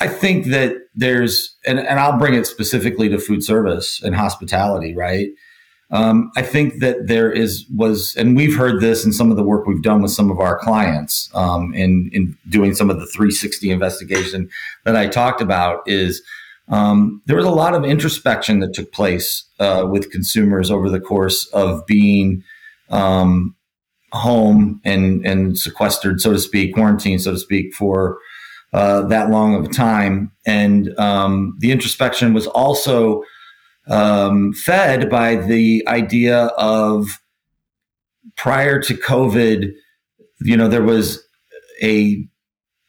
[0.00, 4.96] I think that there's, and, and I'll bring it specifically to food service and hospitality,
[4.96, 5.28] right?
[5.92, 9.42] Um, I think that there is was, and we've heard this in some of the
[9.42, 13.06] work we've done with some of our clients um, in in doing some of the
[13.06, 14.48] 360 investigation
[14.84, 16.22] that I talked about is
[16.68, 21.00] um, there was a lot of introspection that took place uh, with consumers over the
[21.00, 22.42] course of being
[22.88, 23.54] um,
[24.12, 28.18] home and and sequestered, so to speak, quarantined, so to speak, for
[28.72, 30.32] uh, that long of a time.
[30.46, 33.22] And um, the introspection was also
[33.88, 37.20] um, fed by the idea of
[38.36, 39.72] prior to COVID,
[40.40, 41.22] you know, there was
[41.82, 42.28] a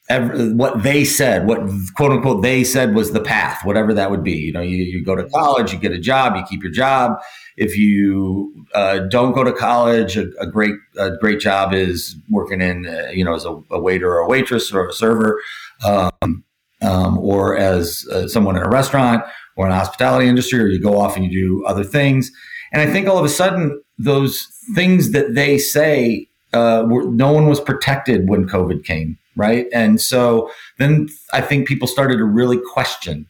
[0.10, 1.60] what they said, what
[1.95, 4.34] quote unquote they said was the path, whatever that would be.
[4.34, 7.19] You know, you, you go to college, you get a job, you keep your job,
[7.58, 12.62] if you uh, don't go to college, a, a, great a great job is working
[12.62, 15.41] in uh, you know as a, a, waiter or a waitress or a server,
[15.86, 16.43] um,
[16.82, 19.23] um, or as uh, someone in a restaurant
[19.56, 22.32] or in the hospitality industry, or you go off and you do other things.
[22.72, 27.32] And I think all of a sudden those things that they say uh, were, no
[27.32, 29.68] one was protected when COVID came, right?
[29.74, 33.28] And so then I think people started to really question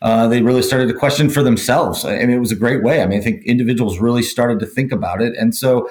[0.00, 2.04] uh, they really started to question for themselves.
[2.04, 3.02] I mean, it was a great way.
[3.02, 5.36] I mean, I think individuals really started to think about it.
[5.36, 5.88] And so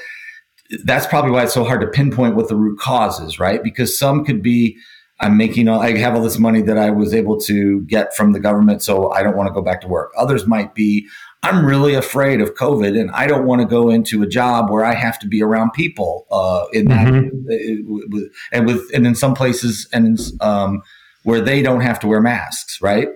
[0.84, 3.62] that's probably why it's so hard to pinpoint what the root cause is, right?
[3.64, 4.78] Because some could be,
[5.20, 8.34] I'm making all, I have all this money that I was able to get from
[8.34, 10.12] the government, so I don't want to go back to work.
[10.16, 11.08] Others might be,
[11.44, 14.86] I'm really afraid of COVID and I don't want to go into a job where
[14.86, 18.20] I have to be around people uh, in that, mm-hmm.
[18.52, 20.82] and with, and in some places and um,
[21.24, 23.10] where they don't have to wear masks, right?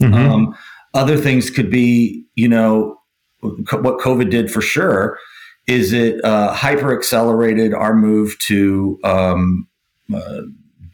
[0.00, 0.14] Mm-hmm.
[0.14, 0.56] Um,
[0.94, 3.00] other things could be, you know,
[3.40, 5.18] what COVID did for sure
[5.66, 9.66] is it uh, hyper accelerated our move to um,
[10.14, 10.42] uh,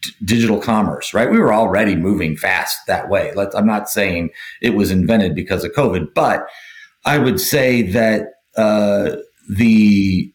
[0.02, 1.30] d- digital commerce, right?
[1.30, 3.32] We were already moving fast that way.
[3.34, 6.46] Let's, I'm not saying it was invented because of COVID, but
[7.04, 9.16] I would say that uh,
[9.48, 10.32] the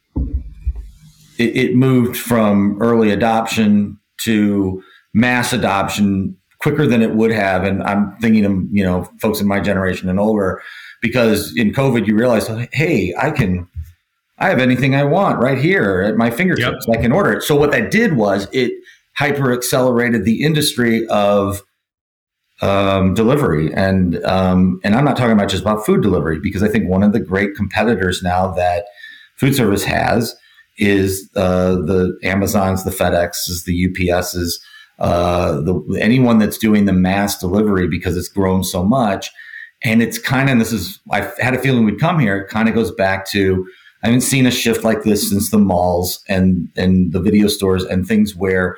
[1.38, 4.82] it, it moved from early adoption to
[5.14, 7.64] mass adoption quicker than it would have.
[7.64, 10.62] And I'm thinking of, you know, folks in my generation and older,
[11.02, 13.68] because in COVID, you realize, hey, I can,
[14.40, 16.86] I have anything I want right here at my fingertips.
[16.88, 16.98] Yep.
[16.98, 17.44] I can order it.
[17.44, 18.72] So what that did was it
[19.16, 21.62] hyper accelerated the industry of
[22.62, 23.74] um, delivery.
[23.74, 27.04] And, um, and I'm not talking about just about food delivery, because I think one
[27.04, 28.86] of the great competitors now that
[29.38, 30.36] food service has
[30.78, 34.54] is uh, the Amazons, the FedExes, the UPSs,
[35.00, 39.30] uh, the anyone that's doing the mass delivery because it's grown so much.
[39.84, 42.38] And it's kind of this is I had a feeling we'd come here.
[42.38, 43.68] It kind of goes back to
[44.04, 47.84] I haven't seen a shift like this since the malls and and the video stores
[47.84, 48.78] and things where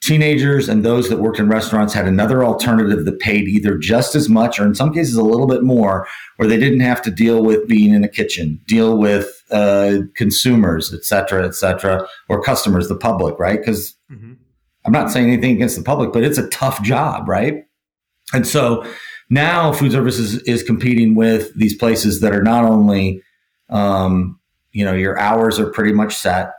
[0.00, 4.28] teenagers and those that worked in restaurants had another alternative that paid either just as
[4.28, 7.44] much or in some cases a little bit more where they didn't have to deal
[7.44, 12.88] with being in a kitchen deal with uh, consumers et cetera et cetera or customers
[12.88, 14.32] the public right because mm-hmm.
[14.84, 17.64] I'm not saying anything against the public, but it's a tough job, right?
[18.32, 18.84] And so
[19.28, 23.22] now food services is competing with these places that are not only,
[23.68, 24.38] um,
[24.72, 26.52] you know, your hours are pretty much set.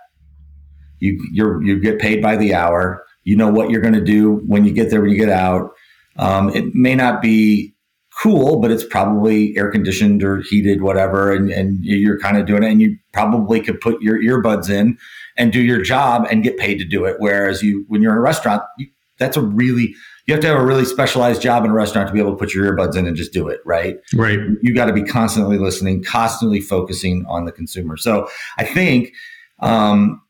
[0.99, 3.03] You you you get paid by the hour.
[3.23, 5.71] You know what you're going to do when you get there, when you get out.
[6.17, 7.73] Um, it may not be
[8.21, 12.63] cool, but it's probably air conditioned or heated, whatever, and, and you're kind of doing
[12.63, 12.71] it.
[12.71, 14.97] And you probably could put your earbuds in
[15.37, 17.15] and do your job and get paid to do it.
[17.19, 19.95] Whereas you, when you're in a restaurant, you, that's a really
[20.27, 22.37] you have to have a really specialized job in a restaurant to be able to
[22.37, 23.97] put your earbuds in and just do it, right?
[24.15, 24.39] Right.
[24.61, 27.97] You got to be constantly listening, constantly focusing on the consumer.
[27.97, 29.13] So I think
[29.59, 30.21] um,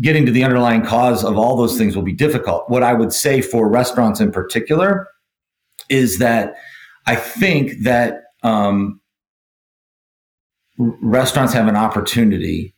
[0.00, 2.68] getting to the underlying cause of all those things will be difficult.
[2.68, 5.08] What I would say for restaurants in particular
[5.88, 6.54] is that
[7.06, 9.00] I think that um,
[10.78, 12.74] restaurants have an opportunity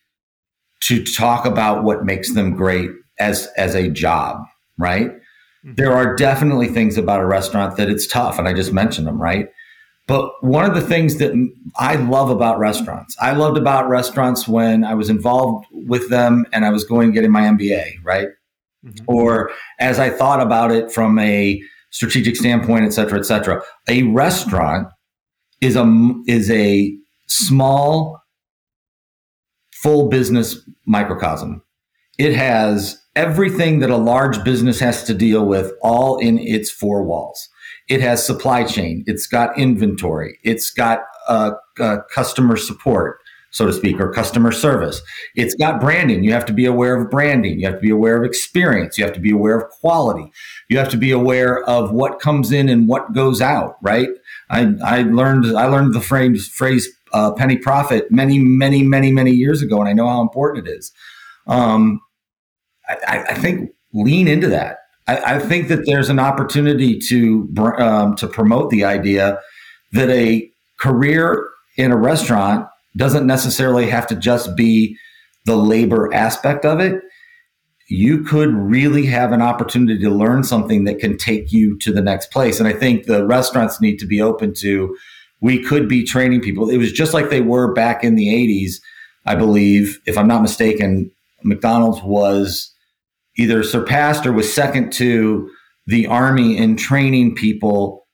[0.82, 4.42] to talk about what makes them great as as a job,
[4.78, 5.10] right?
[5.10, 5.74] Mm-hmm.
[5.74, 9.20] There are definitely things about a restaurant that it's tough, and I just mentioned them,
[9.20, 9.48] right?
[10.06, 11.32] But one of the things that
[11.76, 16.64] I love about restaurants, I loved about restaurants when I was involved with them and
[16.64, 18.28] I was going getting my MBA, right?
[18.84, 19.04] Mm-hmm.
[19.08, 23.62] Or as I thought about it from a strategic standpoint, et cetera, et cetera.
[23.88, 24.88] A restaurant
[25.60, 26.94] is a is a
[27.26, 28.22] small
[29.72, 31.62] full business microcosm.
[32.18, 37.02] It has everything that a large business has to deal with all in its four
[37.02, 37.48] walls.
[37.88, 39.04] It has supply chain.
[39.06, 40.38] It's got inventory.
[40.42, 43.20] It's got uh, uh, customer support,
[43.50, 45.02] so to speak, or customer service.
[45.36, 46.24] It's got branding.
[46.24, 47.60] You have to be aware of branding.
[47.60, 48.98] You have to be aware of experience.
[48.98, 50.30] You have to be aware of quality.
[50.68, 53.76] You have to be aware of what comes in and what goes out.
[53.82, 54.08] Right?
[54.50, 59.30] I, I learned I learned the phrase phrase uh, penny profit many, many, many, many
[59.30, 60.92] years ago, and I know how important it is.
[61.46, 62.00] Um,
[62.88, 64.78] I, I, think lean into that.
[65.06, 69.40] I, I, think that there's an opportunity to um, to promote the idea
[69.92, 72.66] that a career in a restaurant
[72.96, 74.96] doesn't necessarily have to just be
[75.44, 77.02] the labor aspect of it.
[77.88, 82.00] You could really have an opportunity to learn something that can take you to the
[82.00, 82.58] next place.
[82.58, 84.96] And I think the restaurants need to be open to
[85.40, 86.68] we could be training people.
[86.70, 88.80] It was just like they were back in the 80s,
[89.26, 90.00] I believe.
[90.06, 91.10] If I'm not mistaken,
[91.42, 92.72] McDonald's was
[93.36, 95.50] either surpassed or was second to
[95.86, 98.06] the Army in training people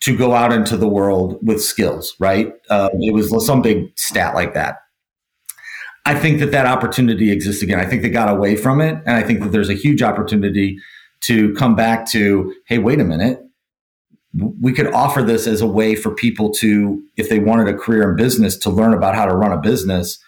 [0.00, 2.52] to go out into the world with skills, right?
[2.68, 4.76] Uh, it was some big stat like that.
[6.04, 7.80] I think that that opportunity exists again.
[7.80, 9.02] I think they got away from it.
[9.06, 10.78] And I think that there's a huge opportunity
[11.22, 13.40] to come back to, hey, wait a minute.
[14.60, 18.08] We could offer this as a way for people to, if they wanted a career
[18.08, 20.18] in business, to learn about how to run a business.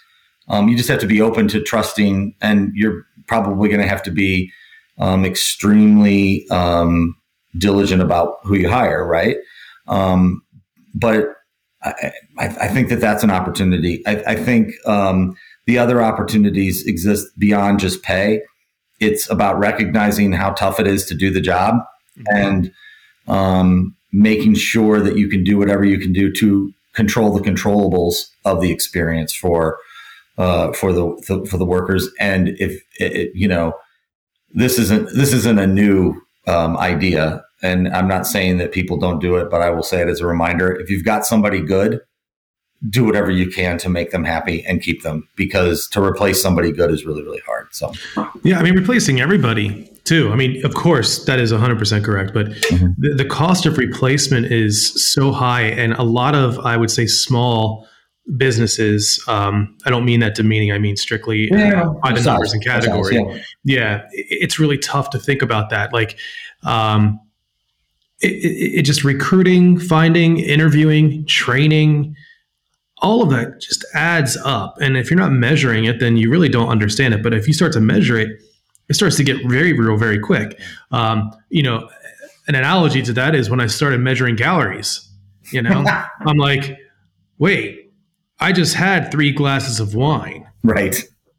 [0.49, 4.03] Um, you just have to be open to trusting, and you're probably going to have
[4.05, 4.51] to be
[4.99, 7.15] um, extremely um,
[7.57, 9.37] diligent about who you hire, right?
[9.87, 10.43] Um,
[10.95, 11.29] but
[11.83, 14.03] I, I, think that that's an opportunity.
[14.07, 15.37] I, I think um,
[15.67, 18.43] the other opportunities exist beyond just pay.
[19.01, 21.77] It's about recognizing how tough it is to do the job
[22.19, 22.37] mm-hmm.
[22.37, 22.73] and
[23.29, 28.29] um, making sure that you can do whatever you can do to control the controllables
[28.45, 29.79] of the experience for
[30.39, 32.09] uh, for the, the, for the workers.
[32.19, 33.75] And if it, you know,
[34.51, 37.45] this isn't this isn't a new um, idea.
[37.63, 40.21] And I'm not saying that people don't do it, but I will say it as
[40.21, 42.01] a reminder: if you've got somebody good,
[42.89, 46.73] do whatever you can to make them happy and keep them, because to replace somebody
[46.73, 47.67] good is really really hard.
[47.73, 47.93] So,
[48.43, 50.33] yeah, I mean, replacing everybody too.
[50.33, 52.93] I mean, of course, that is 100% correct, but mm-hmm.
[52.97, 57.07] the, the cost of replacement is so high, and a lot of I would say
[57.07, 57.87] small
[58.37, 59.23] businesses.
[59.27, 60.73] Um, I don't mean that demeaning.
[60.73, 63.17] I mean strictly yeah, uh, by the numbers and category.
[63.17, 63.41] yeah.
[63.65, 64.09] yeah.
[64.13, 65.93] it's really tough to think about that.
[65.93, 66.19] Like,
[66.65, 67.21] um,
[68.21, 72.17] it, it, it, just recruiting, finding, interviewing, training,
[73.01, 74.77] all of that just adds up.
[74.81, 77.23] And if you're not measuring it, then you really don't understand it.
[77.23, 78.29] But if you start to measure it,
[78.89, 80.61] it starts to get very real very quick.
[80.91, 81.89] Um, you know,
[82.49, 85.09] an analogy to that is when I started measuring calories.
[85.53, 85.85] You know,
[86.27, 86.77] I'm like,
[87.39, 87.88] wait,
[88.41, 90.49] I just had three glasses of wine.
[90.63, 90.97] Right.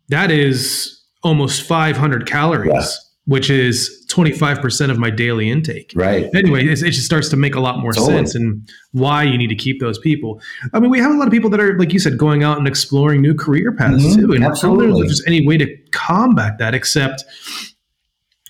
[0.09, 2.85] That is almost 500 calories, yeah.
[3.25, 5.91] which is 25% of my daily intake.
[5.95, 6.29] Right.
[6.33, 8.15] Anyway, it, just starts to make a lot more totally.
[8.15, 10.41] sense and why you need to keep those people.
[10.73, 12.57] I mean, we have a lot of people that are, like you said, going out
[12.57, 14.19] and exploring new career paths mm-hmm.
[14.19, 14.33] too.
[14.33, 14.85] And Absolutely.
[14.85, 17.23] I don't know if there's any way to combat that except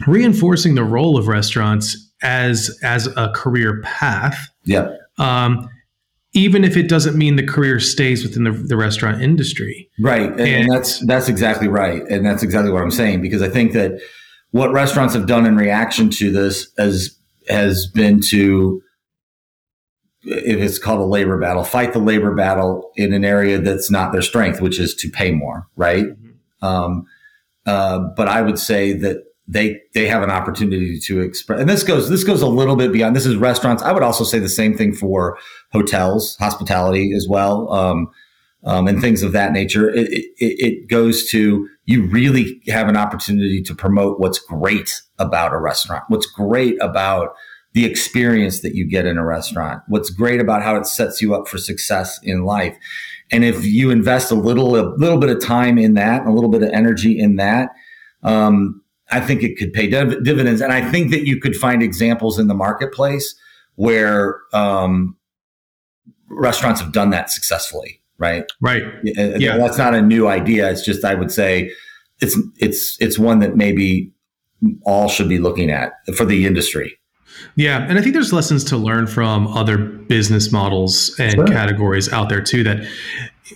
[0.08, 4.50] reinforcing the role of restaurants as as a career path.
[4.64, 4.96] Yeah.
[5.18, 5.70] Um,
[6.34, 9.90] even if it doesn't mean the career stays within the, the restaurant industry.
[10.00, 10.30] Right.
[10.32, 12.04] And, and, that's that's exactly right.
[12.10, 14.00] And that's exactly what I'm saying because I think that
[14.52, 18.82] what restaurants have done in reaction to this has has been to
[20.24, 24.12] if it's called a labor battle, fight the labor battle in an area that's not
[24.12, 26.06] their strength, which is to pay more, right?
[26.06, 26.66] Mm-hmm.
[26.66, 27.06] Um,
[27.66, 31.82] uh, but I would say that they they have an opportunity to express and this
[31.84, 33.82] goes this goes a little bit beyond this is restaurants.
[33.82, 35.38] I would also say the same thing for
[35.74, 38.12] hotels hospitality as well um,
[38.64, 39.90] um, and things of that nature.
[39.90, 45.52] It, it, it, goes to you really have an opportunity to promote what's great about
[45.52, 47.34] a restaurant what's great about
[47.74, 51.34] the experience that you get in a restaurant what's great about how it sets you
[51.34, 52.78] up for success in life.
[53.32, 56.52] And if you invest a little a little bit of time in that a little
[56.52, 57.70] bit of energy in that
[58.22, 60.62] um, I think it could pay div- dividends.
[60.62, 63.36] And I think that you could find examples in the marketplace
[63.76, 65.18] where um,
[66.28, 68.02] restaurants have done that successfully.
[68.18, 68.46] Right.
[68.62, 68.84] Right.
[69.04, 69.58] Yeah.
[69.58, 70.70] That's not a new idea.
[70.70, 71.72] It's just, I would say
[72.22, 74.12] it's, it's, it's one that maybe
[74.84, 76.98] all should be looking at for the industry.
[77.56, 81.48] Yeah, and I think there's lessons to learn from other business models and sure.
[81.48, 82.64] categories out there too.
[82.64, 82.86] That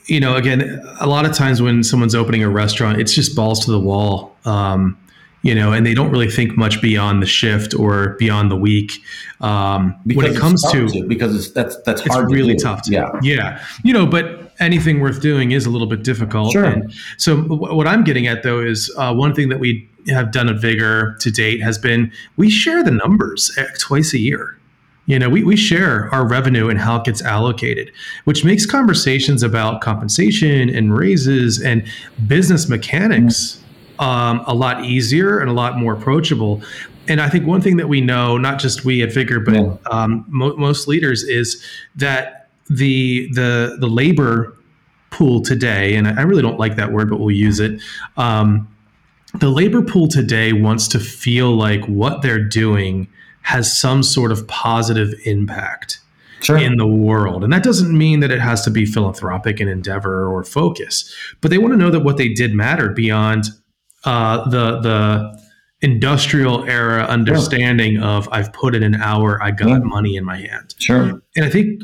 [0.08, 3.66] you know, again, a lot of times when someone's opening a restaurant, it's just balls
[3.66, 4.38] to the wall.
[4.46, 4.98] Um,
[5.44, 8.94] you know, and they don't really think much beyond the shift or beyond the week.
[9.42, 12.92] Um, when it comes to, to, because it's that's that's it's really to tough to
[12.92, 16.54] yeah yeah you know, but anything worth doing is a little bit difficult.
[16.54, 16.64] Sure.
[16.64, 20.32] And so w- what I'm getting at though is uh, one thing that we have
[20.32, 24.58] done at Vigor to date has been we share the numbers eh, twice a year.
[25.06, 27.92] You know, we, we share our revenue and how it gets allocated,
[28.24, 31.86] which makes conversations about compensation and raises and
[32.26, 33.62] business mechanics
[34.00, 36.62] um, a lot easier and a lot more approachable.
[37.08, 39.76] And I think one thing that we know, not just we at Vigor, but yeah.
[39.92, 41.64] um, mo- most leaders, is
[41.96, 44.58] that the the the labor
[45.10, 47.82] pool today, and I really don't like that word, but we'll use it.
[48.18, 48.68] Um,
[49.36, 53.08] the labor pool today wants to feel like what they're doing
[53.42, 56.00] has some sort of positive impact
[56.42, 56.58] sure.
[56.58, 57.44] in the world.
[57.44, 61.52] And that doesn't mean that it has to be philanthropic in endeavor or focus, but
[61.52, 63.48] they want to know that what they did mattered beyond
[64.06, 65.44] uh, the the
[65.82, 68.06] industrial era understanding yeah.
[68.06, 69.80] of I've put in an hour, I got yeah.
[69.80, 70.74] money in my hand.
[70.80, 71.22] Sure.
[71.36, 71.84] And I think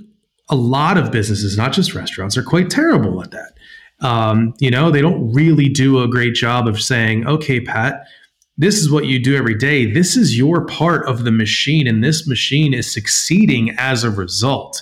[0.50, 3.58] a lot of businesses, not just restaurants, are quite terrible at that.
[4.02, 8.08] Um, you know, they don't really do a great job of saying, okay, Pat,
[8.58, 9.92] this is what you do every day.
[9.92, 14.82] This is your part of the machine, and this machine is succeeding as a result,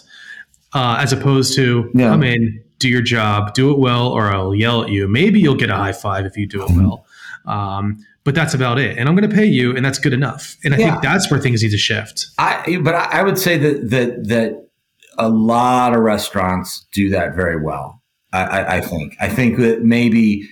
[0.74, 2.10] uh, as opposed to yeah.
[2.10, 5.08] come in, do your job, do it well, or I'll yell at you.
[5.08, 7.07] Maybe you'll get a high five if you do it well.
[7.48, 8.98] Um, but that's about it.
[8.98, 10.58] And I'm going to pay you, and that's good enough.
[10.64, 10.92] And I yeah.
[10.92, 12.28] think that's where things need to shift.
[12.38, 14.70] I, but I would say that that that
[15.18, 18.04] a lot of restaurants do that very well.
[18.34, 19.16] I, I, I think.
[19.20, 20.48] I think that maybe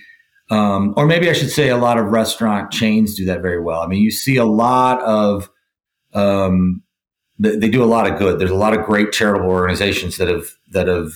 [0.50, 3.82] um, or maybe I should say a lot of restaurant chains do that very well.
[3.82, 5.50] I mean, you see a lot of,
[6.14, 6.82] um,
[7.38, 8.38] they, they do a lot of good.
[8.38, 11.12] There's a lot of great charitable organizations that have that have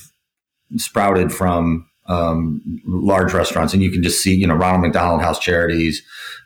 [0.76, 5.38] sprouted from um, large restaurants, and you can just see, you know, Ronald McDonald House
[5.38, 6.02] Charities,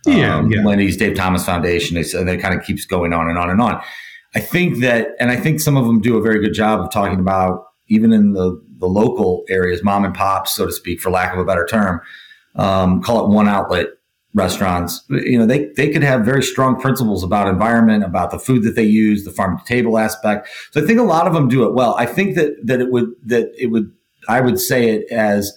[0.07, 0.65] yeah, um, yeah.
[0.65, 3.83] Wendy's, Dave Thomas Foundation, and it kind of keeps going on and on and on.
[4.35, 6.91] I think that, and I think some of them do a very good job of
[6.93, 11.11] talking about even in the the local areas, mom and pops, so to speak, for
[11.11, 12.01] lack of a better term,
[12.57, 13.87] um, call it one outlet
[14.35, 18.65] restaurants, you know, they, they could have very strong principles about environment, about the food
[18.65, 20.49] that they use, the farm to table aspect.
[20.73, 21.95] So I think a lot of them do it well.
[21.97, 23.93] I think that, that it would, that it would,
[24.29, 25.53] I would say it as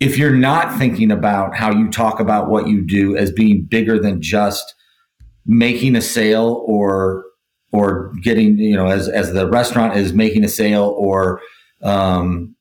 [0.00, 3.98] if you're not thinking about how you talk about what you do as being bigger
[3.98, 4.74] than just
[5.46, 7.24] making a sale or,
[7.72, 11.40] or getting, you know, as, as the restaurant is making a sale or,
[11.82, 12.54] um,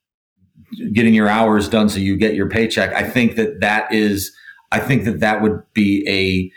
[0.94, 2.94] getting your hours done so you get your paycheck.
[2.94, 4.32] I think that that is,
[4.72, 6.52] I think that that would be a,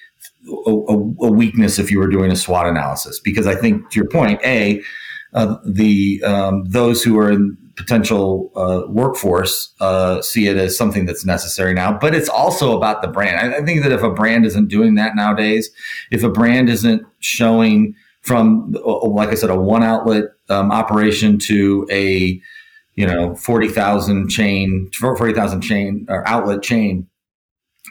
[0.68, 4.08] a, a weakness if you were doing a SWOT analysis, because I think to your
[4.08, 4.82] point, a,
[5.32, 11.06] uh, the um, those who are in potential uh, workforce uh, see it as something
[11.06, 13.36] that's necessary now, but it's also about the brand.
[13.36, 15.70] I, I, think that if a brand isn't doing that nowadays,
[16.10, 21.86] if a brand isn't showing from, like I said, a one outlet um, operation to
[21.90, 22.40] a
[22.94, 27.08] you know, 40,000 chain, 40,000 chain or outlet chain.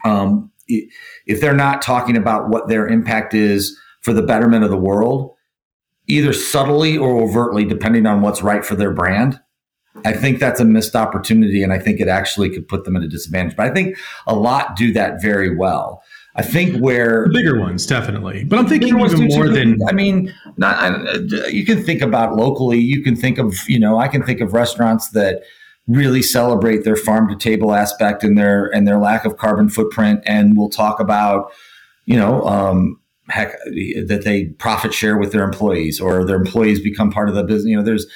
[0.06, 4.78] Um, if they're not talking about what their impact is for the betterment of the
[4.78, 5.36] world,
[6.08, 9.40] either subtly or overtly, depending on what's right for their brand,
[10.06, 11.64] I think that's a missed opportunity.
[11.64, 13.56] And I think it actually could put them at a disadvantage.
[13.56, 16.04] But I think a lot do that very well.
[16.36, 19.78] I think where the bigger ones definitely, but I'm thinking even more than.
[19.88, 21.18] I mean, not I,
[21.48, 22.80] you can think about locally.
[22.80, 25.44] You can think of you know I can think of restaurants that
[25.88, 30.22] really celebrate their farm to table aspect and their and their lack of carbon footprint,
[30.26, 31.52] and we'll talk about
[32.06, 33.52] you know um, heck
[34.08, 37.70] that they profit share with their employees or their employees become part of the business.
[37.70, 38.08] You know, there's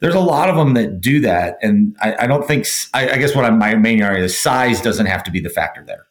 [0.00, 3.16] there's a lot of them that do that, and I, I don't think I, I
[3.16, 6.06] guess what I'm, my main area is size doesn't have to be the factor there.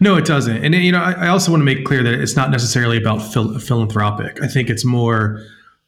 [0.00, 0.64] No, it doesn't.
[0.64, 3.18] And you know, I, I, also want to make clear that it's not necessarily about
[3.18, 4.42] phil- philanthropic.
[4.42, 5.42] I think it's more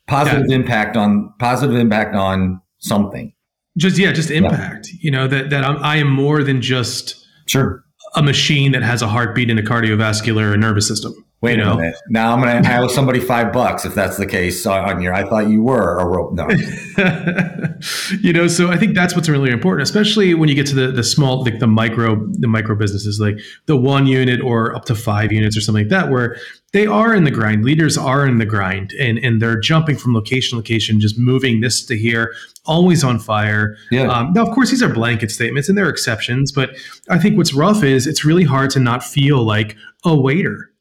[0.08, 3.32] positive impact on positive impact on something.
[3.76, 4.88] Just yeah, just impact.
[4.88, 4.98] Yeah.
[5.00, 7.84] You know that that I'm, I am more than just sure
[8.16, 11.14] a machine that has a heartbeat and a cardiovascular and nervous system.
[11.40, 11.94] Wait you a minute.
[12.08, 15.14] Now I'm going to owe somebody five bucks if that's the case on your.
[15.14, 16.32] I thought you were a rope.
[16.32, 16.48] No.
[18.20, 20.88] you know, so I think that's what's really important, especially when you get to the
[20.90, 24.96] the small, like the micro, the micro businesses, like the one unit or up to
[24.96, 26.36] five units or something like that, where
[26.72, 27.64] they are in the grind.
[27.64, 31.60] Leaders are in the grind, and and they're jumping from location to location, just moving
[31.60, 32.34] this to here,
[32.66, 33.76] always on fire.
[33.92, 34.08] Yeah.
[34.08, 36.70] Um, now, of course, these are blanket statements, and there are exceptions, but
[37.08, 40.72] I think what's rough is it's really hard to not feel like a waiter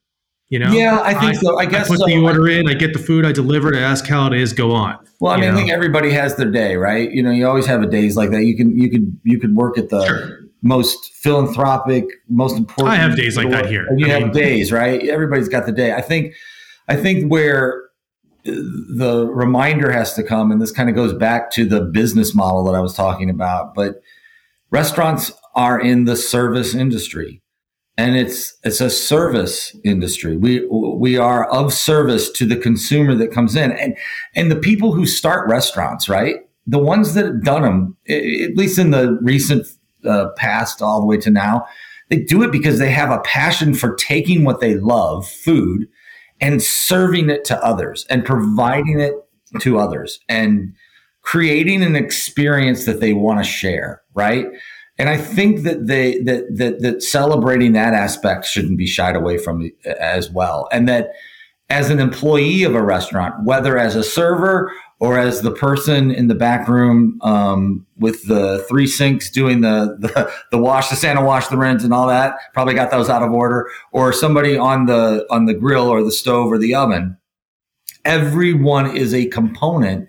[0.50, 0.72] you know?
[0.72, 1.58] Yeah, I think I, so.
[1.58, 2.06] I guess I put so.
[2.06, 4.54] the order in, I get the food, I deliver it, I ask how it is,
[4.54, 4.98] go on.
[5.20, 5.56] Well, I mean, know?
[5.56, 7.12] I think everybody has their day, right?
[7.12, 8.44] You know, you always have a days like that.
[8.44, 10.40] You can you could you could work at the sure.
[10.62, 12.90] most philanthropic, most important.
[12.90, 13.88] I have days like that here.
[13.98, 15.04] you I have mean, days, right?
[15.04, 15.94] Everybody's got the day.
[15.94, 16.34] I think
[16.88, 17.84] I think where
[18.46, 22.64] the reminder has to come, and this kind of goes back to the business model
[22.66, 24.02] that I was talking about, but
[24.70, 27.42] restaurants are in the service industry
[27.98, 30.38] and it's it's a service industry.
[30.38, 33.98] We we are of service to the consumer that comes in, and
[34.36, 36.36] and the people who start restaurants, right?
[36.68, 39.66] The ones that have done them, at least in the recent
[40.06, 41.66] uh, past, all the way to now,
[42.10, 45.88] they do it because they have a passion for taking what they love, food,
[46.40, 49.14] and serving it to others and providing it
[49.62, 50.74] to others and
[51.22, 54.46] creating an experience that they want to share, right?
[55.00, 59.38] And I think that they that that that celebrating that aspect shouldn't be shied away
[59.38, 60.68] from as well.
[60.72, 61.12] And that
[61.70, 66.28] as an employee of a restaurant, whether as a server or as the person in
[66.28, 71.24] the back room um, with the three sinks doing the, the the wash, the Santa
[71.24, 74.86] wash, the rinse, and all that, probably got those out of order, or somebody on
[74.86, 77.18] the on the grill or the stove or the oven.
[78.04, 80.08] Everyone is a component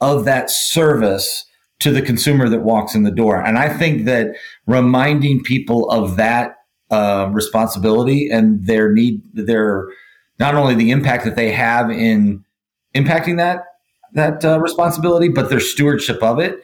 [0.00, 1.44] of that service
[1.80, 3.42] to the consumer that walks in the door.
[3.42, 6.56] And I think that reminding people of that
[6.90, 9.88] uh, responsibility and their need, their
[10.38, 12.44] not only the impact that they have in
[12.94, 13.64] impacting that
[14.12, 16.62] that uh, responsibility, but their stewardship of it.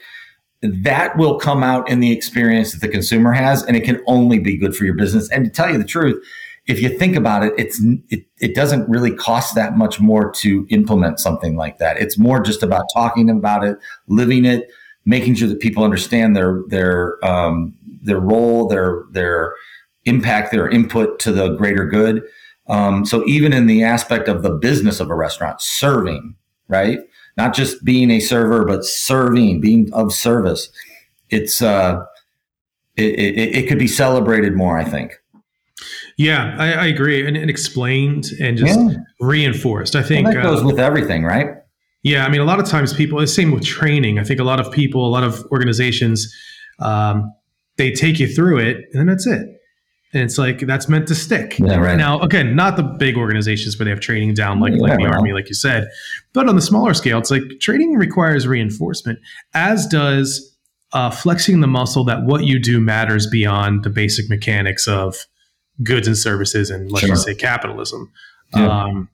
[0.63, 4.39] That will come out in the experience that the consumer has, and it can only
[4.39, 5.31] be good for your business.
[5.31, 6.21] And to tell you the truth,
[6.67, 10.67] if you think about it, it's it, it doesn't really cost that much more to
[10.71, 11.99] implement something like that.
[11.99, 14.69] It's more just about talking about it, living it,
[15.07, 19.55] making sure that people understand their their um, their role, their their
[20.05, 22.23] impact, their input to the greater good.
[22.69, 26.35] Um, so even in the aspect of the business of a restaurant, serving,
[26.69, 26.99] right?
[27.37, 30.69] Not just being a server, but serving, being of service.
[31.31, 32.05] It's uh,
[32.97, 35.21] it, it, it could be celebrated more, I think.
[36.17, 38.97] Yeah, I, I agree, and, and, explained and just yeah.
[39.21, 39.95] reinforced.
[39.95, 41.49] I think well, that goes uh, with everything, right?
[42.07, 43.19] Yeah, I mean, a lot of times people.
[43.21, 44.21] It's the same with training.
[44.21, 46.33] I think a lot of people, a lot of organizations,
[46.79, 47.35] um,
[47.79, 49.43] they take you through it, and then that's it.
[50.13, 51.59] And it's like that's meant to stick.
[51.59, 51.97] Yeah, right.
[51.97, 55.07] Now, again, not the big organizations where they have training down like, yeah, like the
[55.07, 55.15] right.
[55.17, 55.89] army, like you said,
[56.33, 59.19] but on the smaller scale, it's like training requires reinforcement,
[59.53, 60.57] as does
[60.93, 65.27] uh, flexing the muscle that what you do matters beyond the basic mechanics of
[65.83, 67.17] goods and services and let's sure.
[67.17, 68.13] just say capitalism.
[68.55, 68.69] Yeah.
[68.69, 69.09] Um,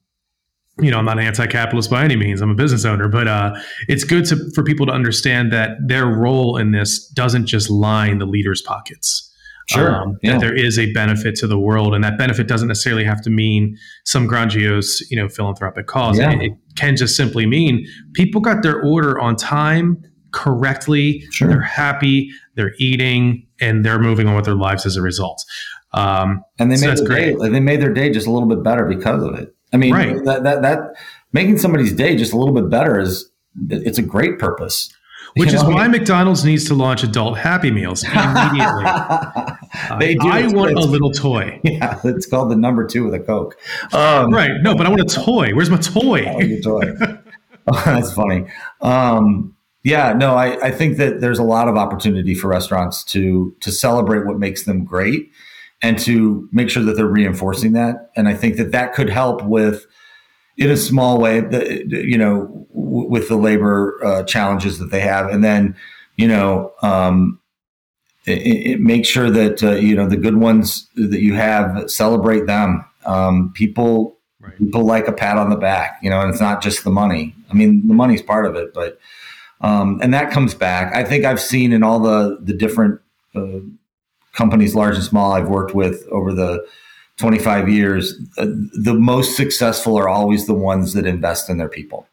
[0.80, 2.40] you know, I'm not an anti-capitalist by any means.
[2.40, 3.54] I'm a business owner, but uh,
[3.88, 8.18] it's good to, for people to understand that their role in this doesn't just line
[8.18, 9.28] the leaders' pockets.
[9.66, 9.94] Sure.
[9.94, 10.32] Um, yeah.
[10.32, 13.30] That there is a benefit to the world, and that benefit doesn't necessarily have to
[13.30, 16.18] mean some grandiose, you know, philanthropic cause.
[16.18, 16.32] Yeah.
[16.32, 20.02] It, it, can just simply mean people got their order on time,
[20.32, 21.20] correctly.
[21.30, 21.48] Sure.
[21.48, 22.30] They're happy.
[22.54, 25.44] They're eating, and they're moving on with their lives as a result.
[25.92, 28.62] Um, and they so made their day, they made their day just a little bit
[28.62, 29.54] better because of it.
[29.72, 30.24] I mean, right.
[30.24, 30.94] that, that, that
[31.32, 33.30] making somebody's day just a little bit better is
[33.70, 34.92] it's a great purpose.
[35.34, 38.84] Which you is why McDonald's needs to launch adult Happy Meals immediately.
[39.98, 40.28] they do.
[40.28, 41.60] I want a little toy.
[41.72, 43.56] Yeah, it's called the number two with a Coke.
[43.92, 44.50] Um, right.
[44.60, 45.54] No, but I want a toy.
[45.54, 46.26] Where's my toy?
[46.28, 46.92] Oh, your toy.
[47.66, 48.46] oh, that's funny.
[48.82, 53.56] Um, yeah, no, I, I think that there's a lot of opportunity for restaurants to
[53.60, 55.30] to celebrate what makes them great
[55.82, 58.10] and to make sure that they're reinforcing that.
[58.16, 59.86] And I think that that could help with,
[60.56, 65.00] in a small way, the, you know, w- with the labor uh, challenges that they
[65.00, 65.74] have, and then,
[66.16, 67.40] you know, um,
[68.26, 72.46] it, it make sure that uh, you know the good ones that you have celebrate
[72.46, 72.84] them.
[73.04, 74.56] Um, people right.
[74.56, 77.34] people like a pat on the back, you know, and it's not just the money.
[77.50, 78.98] I mean, the money's part of it, but
[79.60, 80.94] um, and that comes back.
[80.94, 83.00] I think I've seen in all the the different
[83.34, 83.58] uh,
[84.32, 86.66] companies, large and small, I've worked with over the
[87.18, 92.06] 25 years, uh, the most successful are always the ones that invest in their people.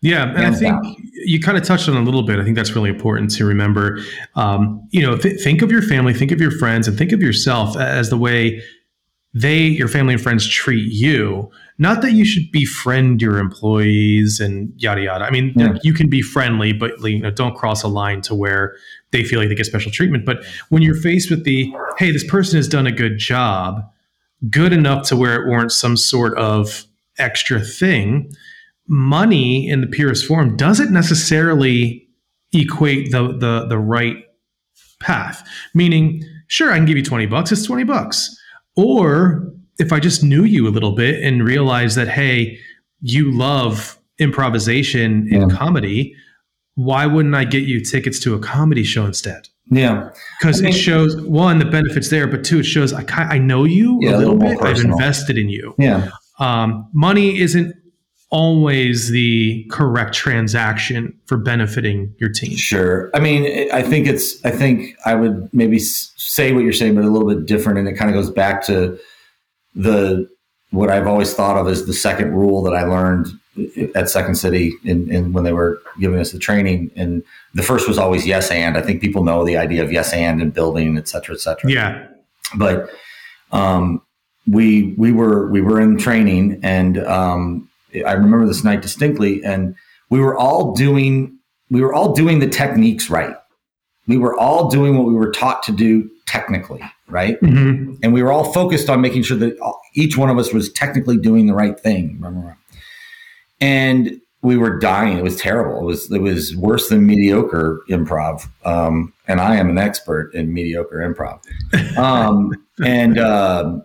[0.00, 0.96] Yeah, and Hands I think down.
[1.24, 2.38] you kind of touched on a little bit.
[2.38, 3.98] I think that's really important to remember.
[4.36, 7.20] Um, you know, th- think of your family, think of your friends, and think of
[7.20, 8.62] yourself as the way
[9.34, 11.50] they, your family and friends, treat you.
[11.78, 15.24] Not that you should befriend your employees and yada yada.
[15.24, 15.76] I mean, yeah.
[15.82, 18.76] you can be friendly, but you know, don't cross a line to where
[19.12, 20.24] they feel like they get special treatment.
[20.24, 23.82] But when you're faced with the, hey, this person has done a good job,
[24.50, 26.84] good enough to where it warrants some sort of
[27.18, 28.32] extra thing,
[28.88, 32.06] money in the purest form doesn't necessarily
[32.52, 34.24] equate the the the right
[35.00, 35.46] path.
[35.74, 38.36] Meaning, sure, I can give you 20 bucks, it's 20 bucks.
[38.76, 42.58] Or if I just knew you a little bit and realized that, hey,
[43.00, 45.56] you love improvisation and yeah.
[45.56, 46.14] comedy,
[46.76, 49.48] why wouldn't I get you tickets to a comedy show instead?
[49.68, 53.64] Yeah, because it shows one the benefits there, but two it shows I I know
[53.64, 54.62] you yeah, a little, bit.
[54.62, 55.74] I've invested in you.
[55.76, 57.74] Yeah, um, money isn't
[58.30, 62.56] always the correct transaction for benefiting your team.
[62.56, 63.10] Sure.
[63.14, 64.44] I mean, I think it's.
[64.44, 67.88] I think I would maybe say what you're saying, but a little bit different, and
[67.88, 68.98] it kind of goes back to
[69.74, 70.28] the
[70.70, 73.28] what I've always thought of as the second rule that I learned
[73.94, 76.90] at Second City in, in, when they were giving us the training.
[76.96, 77.22] And
[77.54, 78.76] the first was always yes and.
[78.76, 81.70] I think people know the idea of yes and and building, et cetera, et cetera.
[81.70, 82.06] Yeah.
[82.54, 82.90] But
[83.52, 84.02] um,
[84.46, 89.74] we we were we were in training, and um, I remember this night distinctly, and
[90.10, 91.38] we were all doing
[91.70, 93.36] we were all doing the techniques right.
[94.06, 97.40] We were all doing what we were taught to do technically, right?
[97.40, 97.94] Mm-hmm.
[98.02, 99.58] And we were all focused on making sure that
[99.94, 102.18] each one of us was technically doing the right thing.
[102.20, 102.56] Remember?
[103.60, 105.18] And we were dying.
[105.18, 105.80] It was terrible.
[105.80, 108.48] It was it was worse than mediocre improv.
[108.64, 111.40] Um, and I am an expert in mediocre improv.
[111.98, 112.52] Um,
[112.84, 113.80] and uh,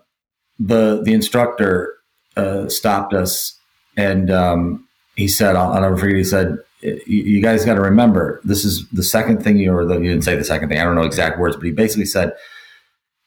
[0.59, 1.95] the the instructor
[2.37, 3.57] uh, stopped us,
[3.97, 8.39] and um, he said, "I'll, I'll never forget." He said, "You guys got to remember,
[8.43, 10.79] this is the second thing you or the, you didn't say the second thing.
[10.79, 12.33] I don't know exact words, but he basically said."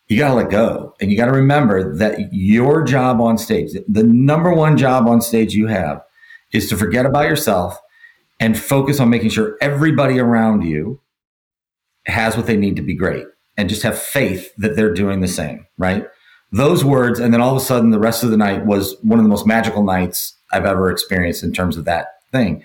[0.09, 0.95] you got to let go.
[1.01, 5.22] And you got to remember that your job on stage, the number one job on
[5.22, 6.03] stage you have
[6.55, 7.78] is to forget about yourself
[8.40, 11.00] and focus on making sure everybody around you
[12.07, 13.26] has what they need to be great
[13.57, 16.07] and just have faith that they're doing the same, right?
[16.52, 19.18] Those words, and then all of a sudden, the rest of the night was one
[19.18, 22.64] of the most magical nights I've ever experienced in terms of that thing.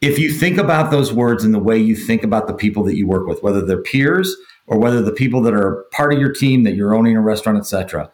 [0.00, 2.96] If you think about those words in the way you think about the people that
[2.96, 6.32] you work with, whether they're peers or whether the people that are part of your
[6.32, 8.10] team that you're owning a restaurant, etc.,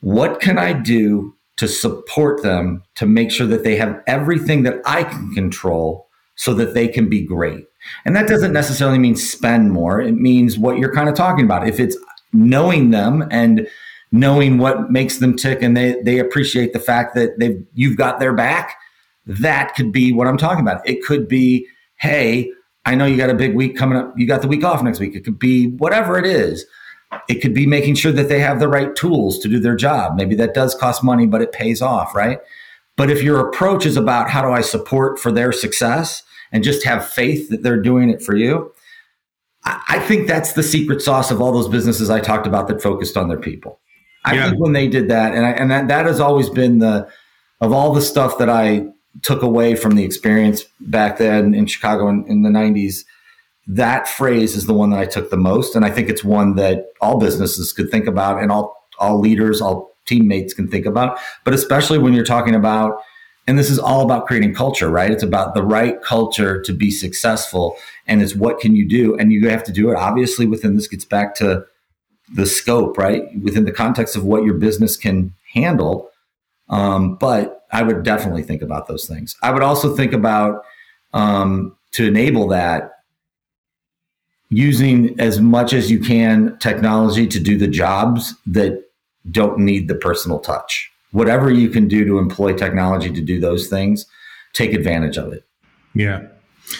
[0.00, 4.80] what can I do to support them to make sure that they have everything that
[4.84, 7.66] I can control so that they can be great?
[8.04, 10.00] And that doesn't necessarily mean spend more.
[10.00, 11.68] It means what you're kind of talking about.
[11.68, 11.96] If it's
[12.32, 13.68] knowing them and
[14.10, 18.18] knowing what makes them tick and they, they appreciate the fact that they've you've got
[18.18, 18.76] their back,
[19.24, 20.84] that could be what I'm talking about.
[20.84, 22.50] It could be, hey,
[22.84, 24.12] I know you got a big week coming up.
[24.16, 25.14] You got the week off next week.
[25.14, 26.66] It could be whatever it is.
[27.28, 30.16] It could be making sure that they have the right tools to do their job.
[30.16, 32.38] Maybe that does cost money, but it pays off, right?
[32.96, 36.84] But if your approach is about how do I support for their success and just
[36.84, 38.72] have faith that they're doing it for you,
[39.64, 43.16] I think that's the secret sauce of all those businesses I talked about that focused
[43.16, 43.78] on their people.
[44.24, 44.48] I yeah.
[44.48, 47.08] think when they did that, and I, and that, that has always been the
[47.60, 48.86] of all the stuff that I
[49.22, 53.04] took away from the experience back then in Chicago in, in the '90s.
[53.66, 56.56] That phrase is the one that I took the most, and I think it's one
[56.56, 61.18] that all businesses could think about, and all all leaders, all teammates can think about.
[61.44, 63.00] But especially when you're talking about,
[63.46, 65.10] and this is all about creating culture, right?
[65.10, 69.32] It's about the right culture to be successful, and it's what can you do, and
[69.32, 70.74] you have to do it obviously within.
[70.74, 71.64] This gets back to
[72.34, 73.24] the scope, right?
[73.42, 76.10] Within the context of what your business can handle.
[76.68, 79.36] Um, but I would definitely think about those things.
[79.42, 80.64] I would also think about
[81.12, 82.90] um, to enable that
[84.52, 88.84] using as much as you can technology to do the jobs that
[89.30, 90.90] don't need the personal touch.
[91.12, 94.06] Whatever you can do to employ technology to do those things,
[94.52, 95.44] take advantage of it.
[95.94, 96.26] Yeah.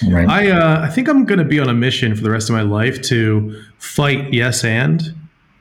[0.09, 0.29] Right.
[0.29, 2.55] I uh, I think I'm going to be on a mission for the rest of
[2.55, 5.03] my life to fight yes and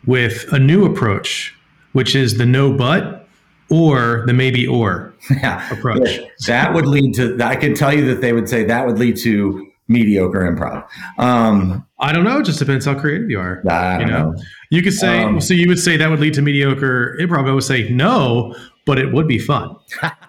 [0.06, 1.56] with a new approach,
[1.94, 3.28] which is the no but
[3.70, 5.68] or the maybe or yeah.
[5.72, 6.20] approach.
[6.48, 9.18] That would lead to, I can tell you that they would say that would lead
[9.18, 10.88] to mediocre improv.
[11.18, 12.40] Um, I don't know.
[12.40, 13.62] It just depends how creative you are.
[13.70, 14.32] I you know?
[14.32, 14.44] know?
[14.72, 17.48] you could say, um, so you would say that would lead to mediocre improv.
[17.48, 18.56] I would say no,
[18.88, 19.76] but it would be fun.
[20.04, 20.10] okay.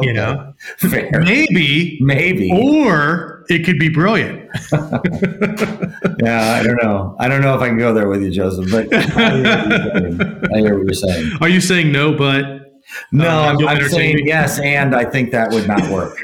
[0.00, 1.10] You know, fair.
[1.20, 4.48] Maybe, maybe, or it could be brilliant.
[4.72, 7.14] yeah, I don't know.
[7.18, 8.70] I don't know if I can go there with you, Joseph.
[8.70, 11.32] But I hear, I hear what you're saying.
[11.42, 12.80] Are you saying no, but
[13.12, 16.16] no, um, I'm, I'm saying yes, and I think that would not work.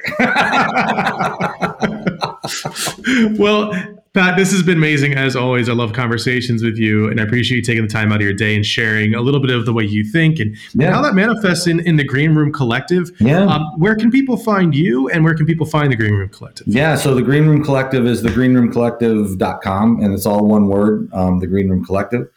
[3.38, 5.70] well, Pat, this has been amazing as always.
[5.70, 8.34] I love conversations with you, and I appreciate you taking the time out of your
[8.34, 10.88] day and sharing a little bit of the way you think and, yeah.
[10.88, 13.10] and how that manifests in, in the Green Room Collective.
[13.20, 13.46] Yeah.
[13.46, 16.68] Um, where can people find you, and where can people find the Green Room Collective?
[16.68, 21.46] Yeah, so the Green Room Collective is thegreenroomcollective.com, and it's all one word, um, the
[21.46, 22.28] Green Room Collective.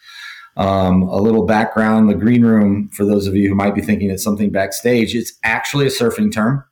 [0.55, 4.09] Um, a little background the green room, for those of you who might be thinking
[4.09, 6.63] it's something backstage, it's actually a surfing term.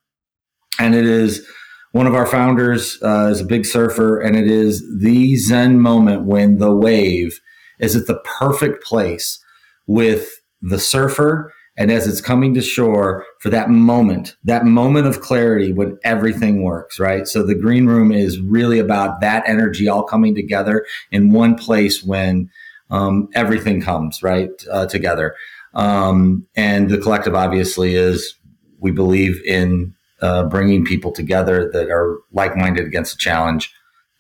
[0.80, 1.45] And it is
[1.94, 6.24] one of our founders uh, is a big surfer, and it is the Zen moment
[6.24, 7.39] when the wave
[7.80, 9.39] is at the perfect place
[9.86, 10.28] with
[10.60, 11.54] the surfer.
[11.78, 16.64] And as it's coming to shore for that moment, that moment of clarity when everything
[16.64, 17.28] works, right?
[17.28, 22.04] So the green room is really about that energy all coming together in one place
[22.04, 22.50] when
[22.89, 25.36] um, everything comes right uh, together.
[25.76, 28.36] Um, and the collective obviously is
[28.80, 33.74] we believe in uh, bringing people together that are like-minded against a challenge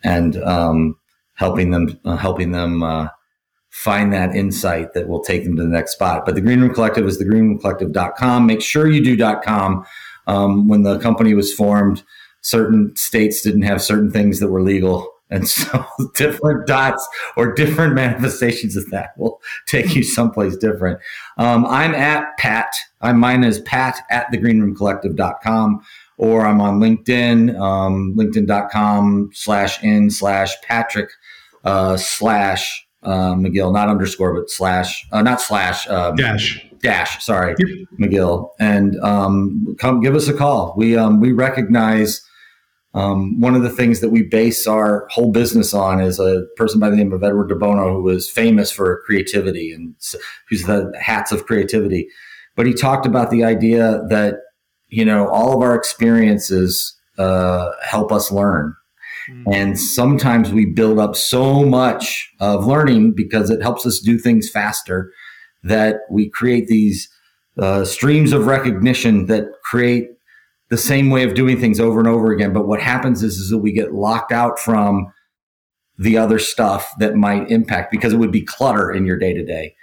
[0.03, 0.97] and um,
[1.35, 3.07] helping them uh, helping them uh,
[3.69, 6.25] find that insight that will take them to the next spot.
[6.25, 8.45] But the Green Room Collective is the greenroomcollective.com.
[8.45, 9.85] Make sure you do .com.
[10.27, 12.03] Um, when the company was formed,
[12.41, 17.05] certain states didn't have certain things that were legal and so different dots
[17.35, 20.99] or different manifestations of that will take you someplace different.
[21.37, 22.73] Um, I'm at Pat.
[23.01, 25.83] I'm mine is Pat at thegreenroomcollective.com
[26.17, 31.09] or I'm on LinkedIn, um, LinkedIn.com slash in slash Patrick
[31.63, 37.55] uh, slash uh, McGill, not underscore, but slash, uh, not slash, um, dash, dash, sorry,
[37.57, 37.87] yep.
[37.99, 38.51] McGill.
[38.59, 40.73] And um, come give us a call.
[40.77, 42.21] We, um, we recognize
[42.93, 46.79] um, one of the things that we base our whole business on is a person
[46.79, 49.95] by the name of Edward de Bono, who was famous for creativity and
[50.49, 52.07] who's the hats of creativity.
[52.55, 54.35] But he talked about the idea that,
[54.89, 58.75] you know, all of our experiences uh, help us learn.
[59.29, 59.55] Mm.
[59.55, 64.49] And sometimes we build up so much of learning because it helps us do things
[64.49, 65.11] faster
[65.63, 67.09] that we create these
[67.57, 70.09] uh, streams of recognition that create
[70.73, 72.51] the same way of doing things over and over again.
[72.51, 75.05] But what happens is, is that we get locked out from
[75.99, 79.45] the other stuff that might impact because it would be clutter in your day to
[79.45, 79.75] day.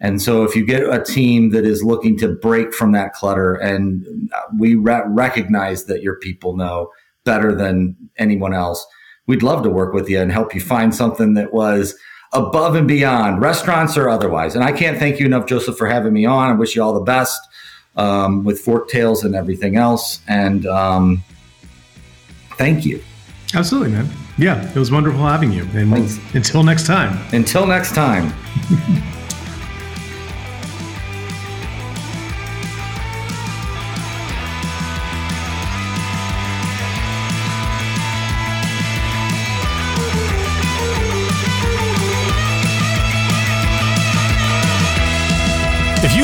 [0.00, 3.54] And so if you get a team that is looking to break from that clutter
[3.54, 6.90] and uh, we re- recognize that your people know
[7.24, 8.84] better than anyone else,
[9.28, 11.96] we'd love to work with you and help you find something that was
[12.32, 14.56] above and beyond restaurants or otherwise.
[14.56, 16.50] And I can't thank you enough, Joseph, for having me on.
[16.50, 17.40] I wish you all the best
[17.96, 20.20] um, with Fork Tales and everything else.
[20.28, 21.24] And um,
[22.56, 23.02] thank you.
[23.54, 24.08] Absolutely, man.
[24.38, 25.64] Yeah, it was wonderful having you.
[25.74, 26.18] And Thanks.
[26.34, 27.18] until next time.
[27.32, 28.32] Until next time.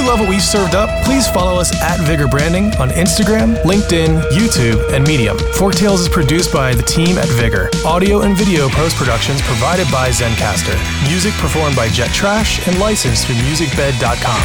[0.08, 4.94] love what we've served up, please follow us at Vigor Branding on Instagram, LinkedIn, YouTube,
[4.94, 5.36] and Medium.
[5.58, 7.68] Fork Tales is produced by the team at Vigor.
[7.84, 10.74] Audio and video post productions provided by Zencastr.
[11.10, 14.42] Music performed by Jet Trash and licensed through musicbed.com.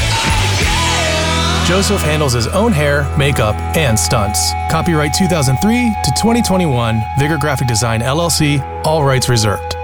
[1.66, 4.51] Joseph handles his own hair, makeup, and stunts.
[4.70, 9.78] Copyright 2003 to 2021, Vigor Graphic Design LLC, all rights reserved.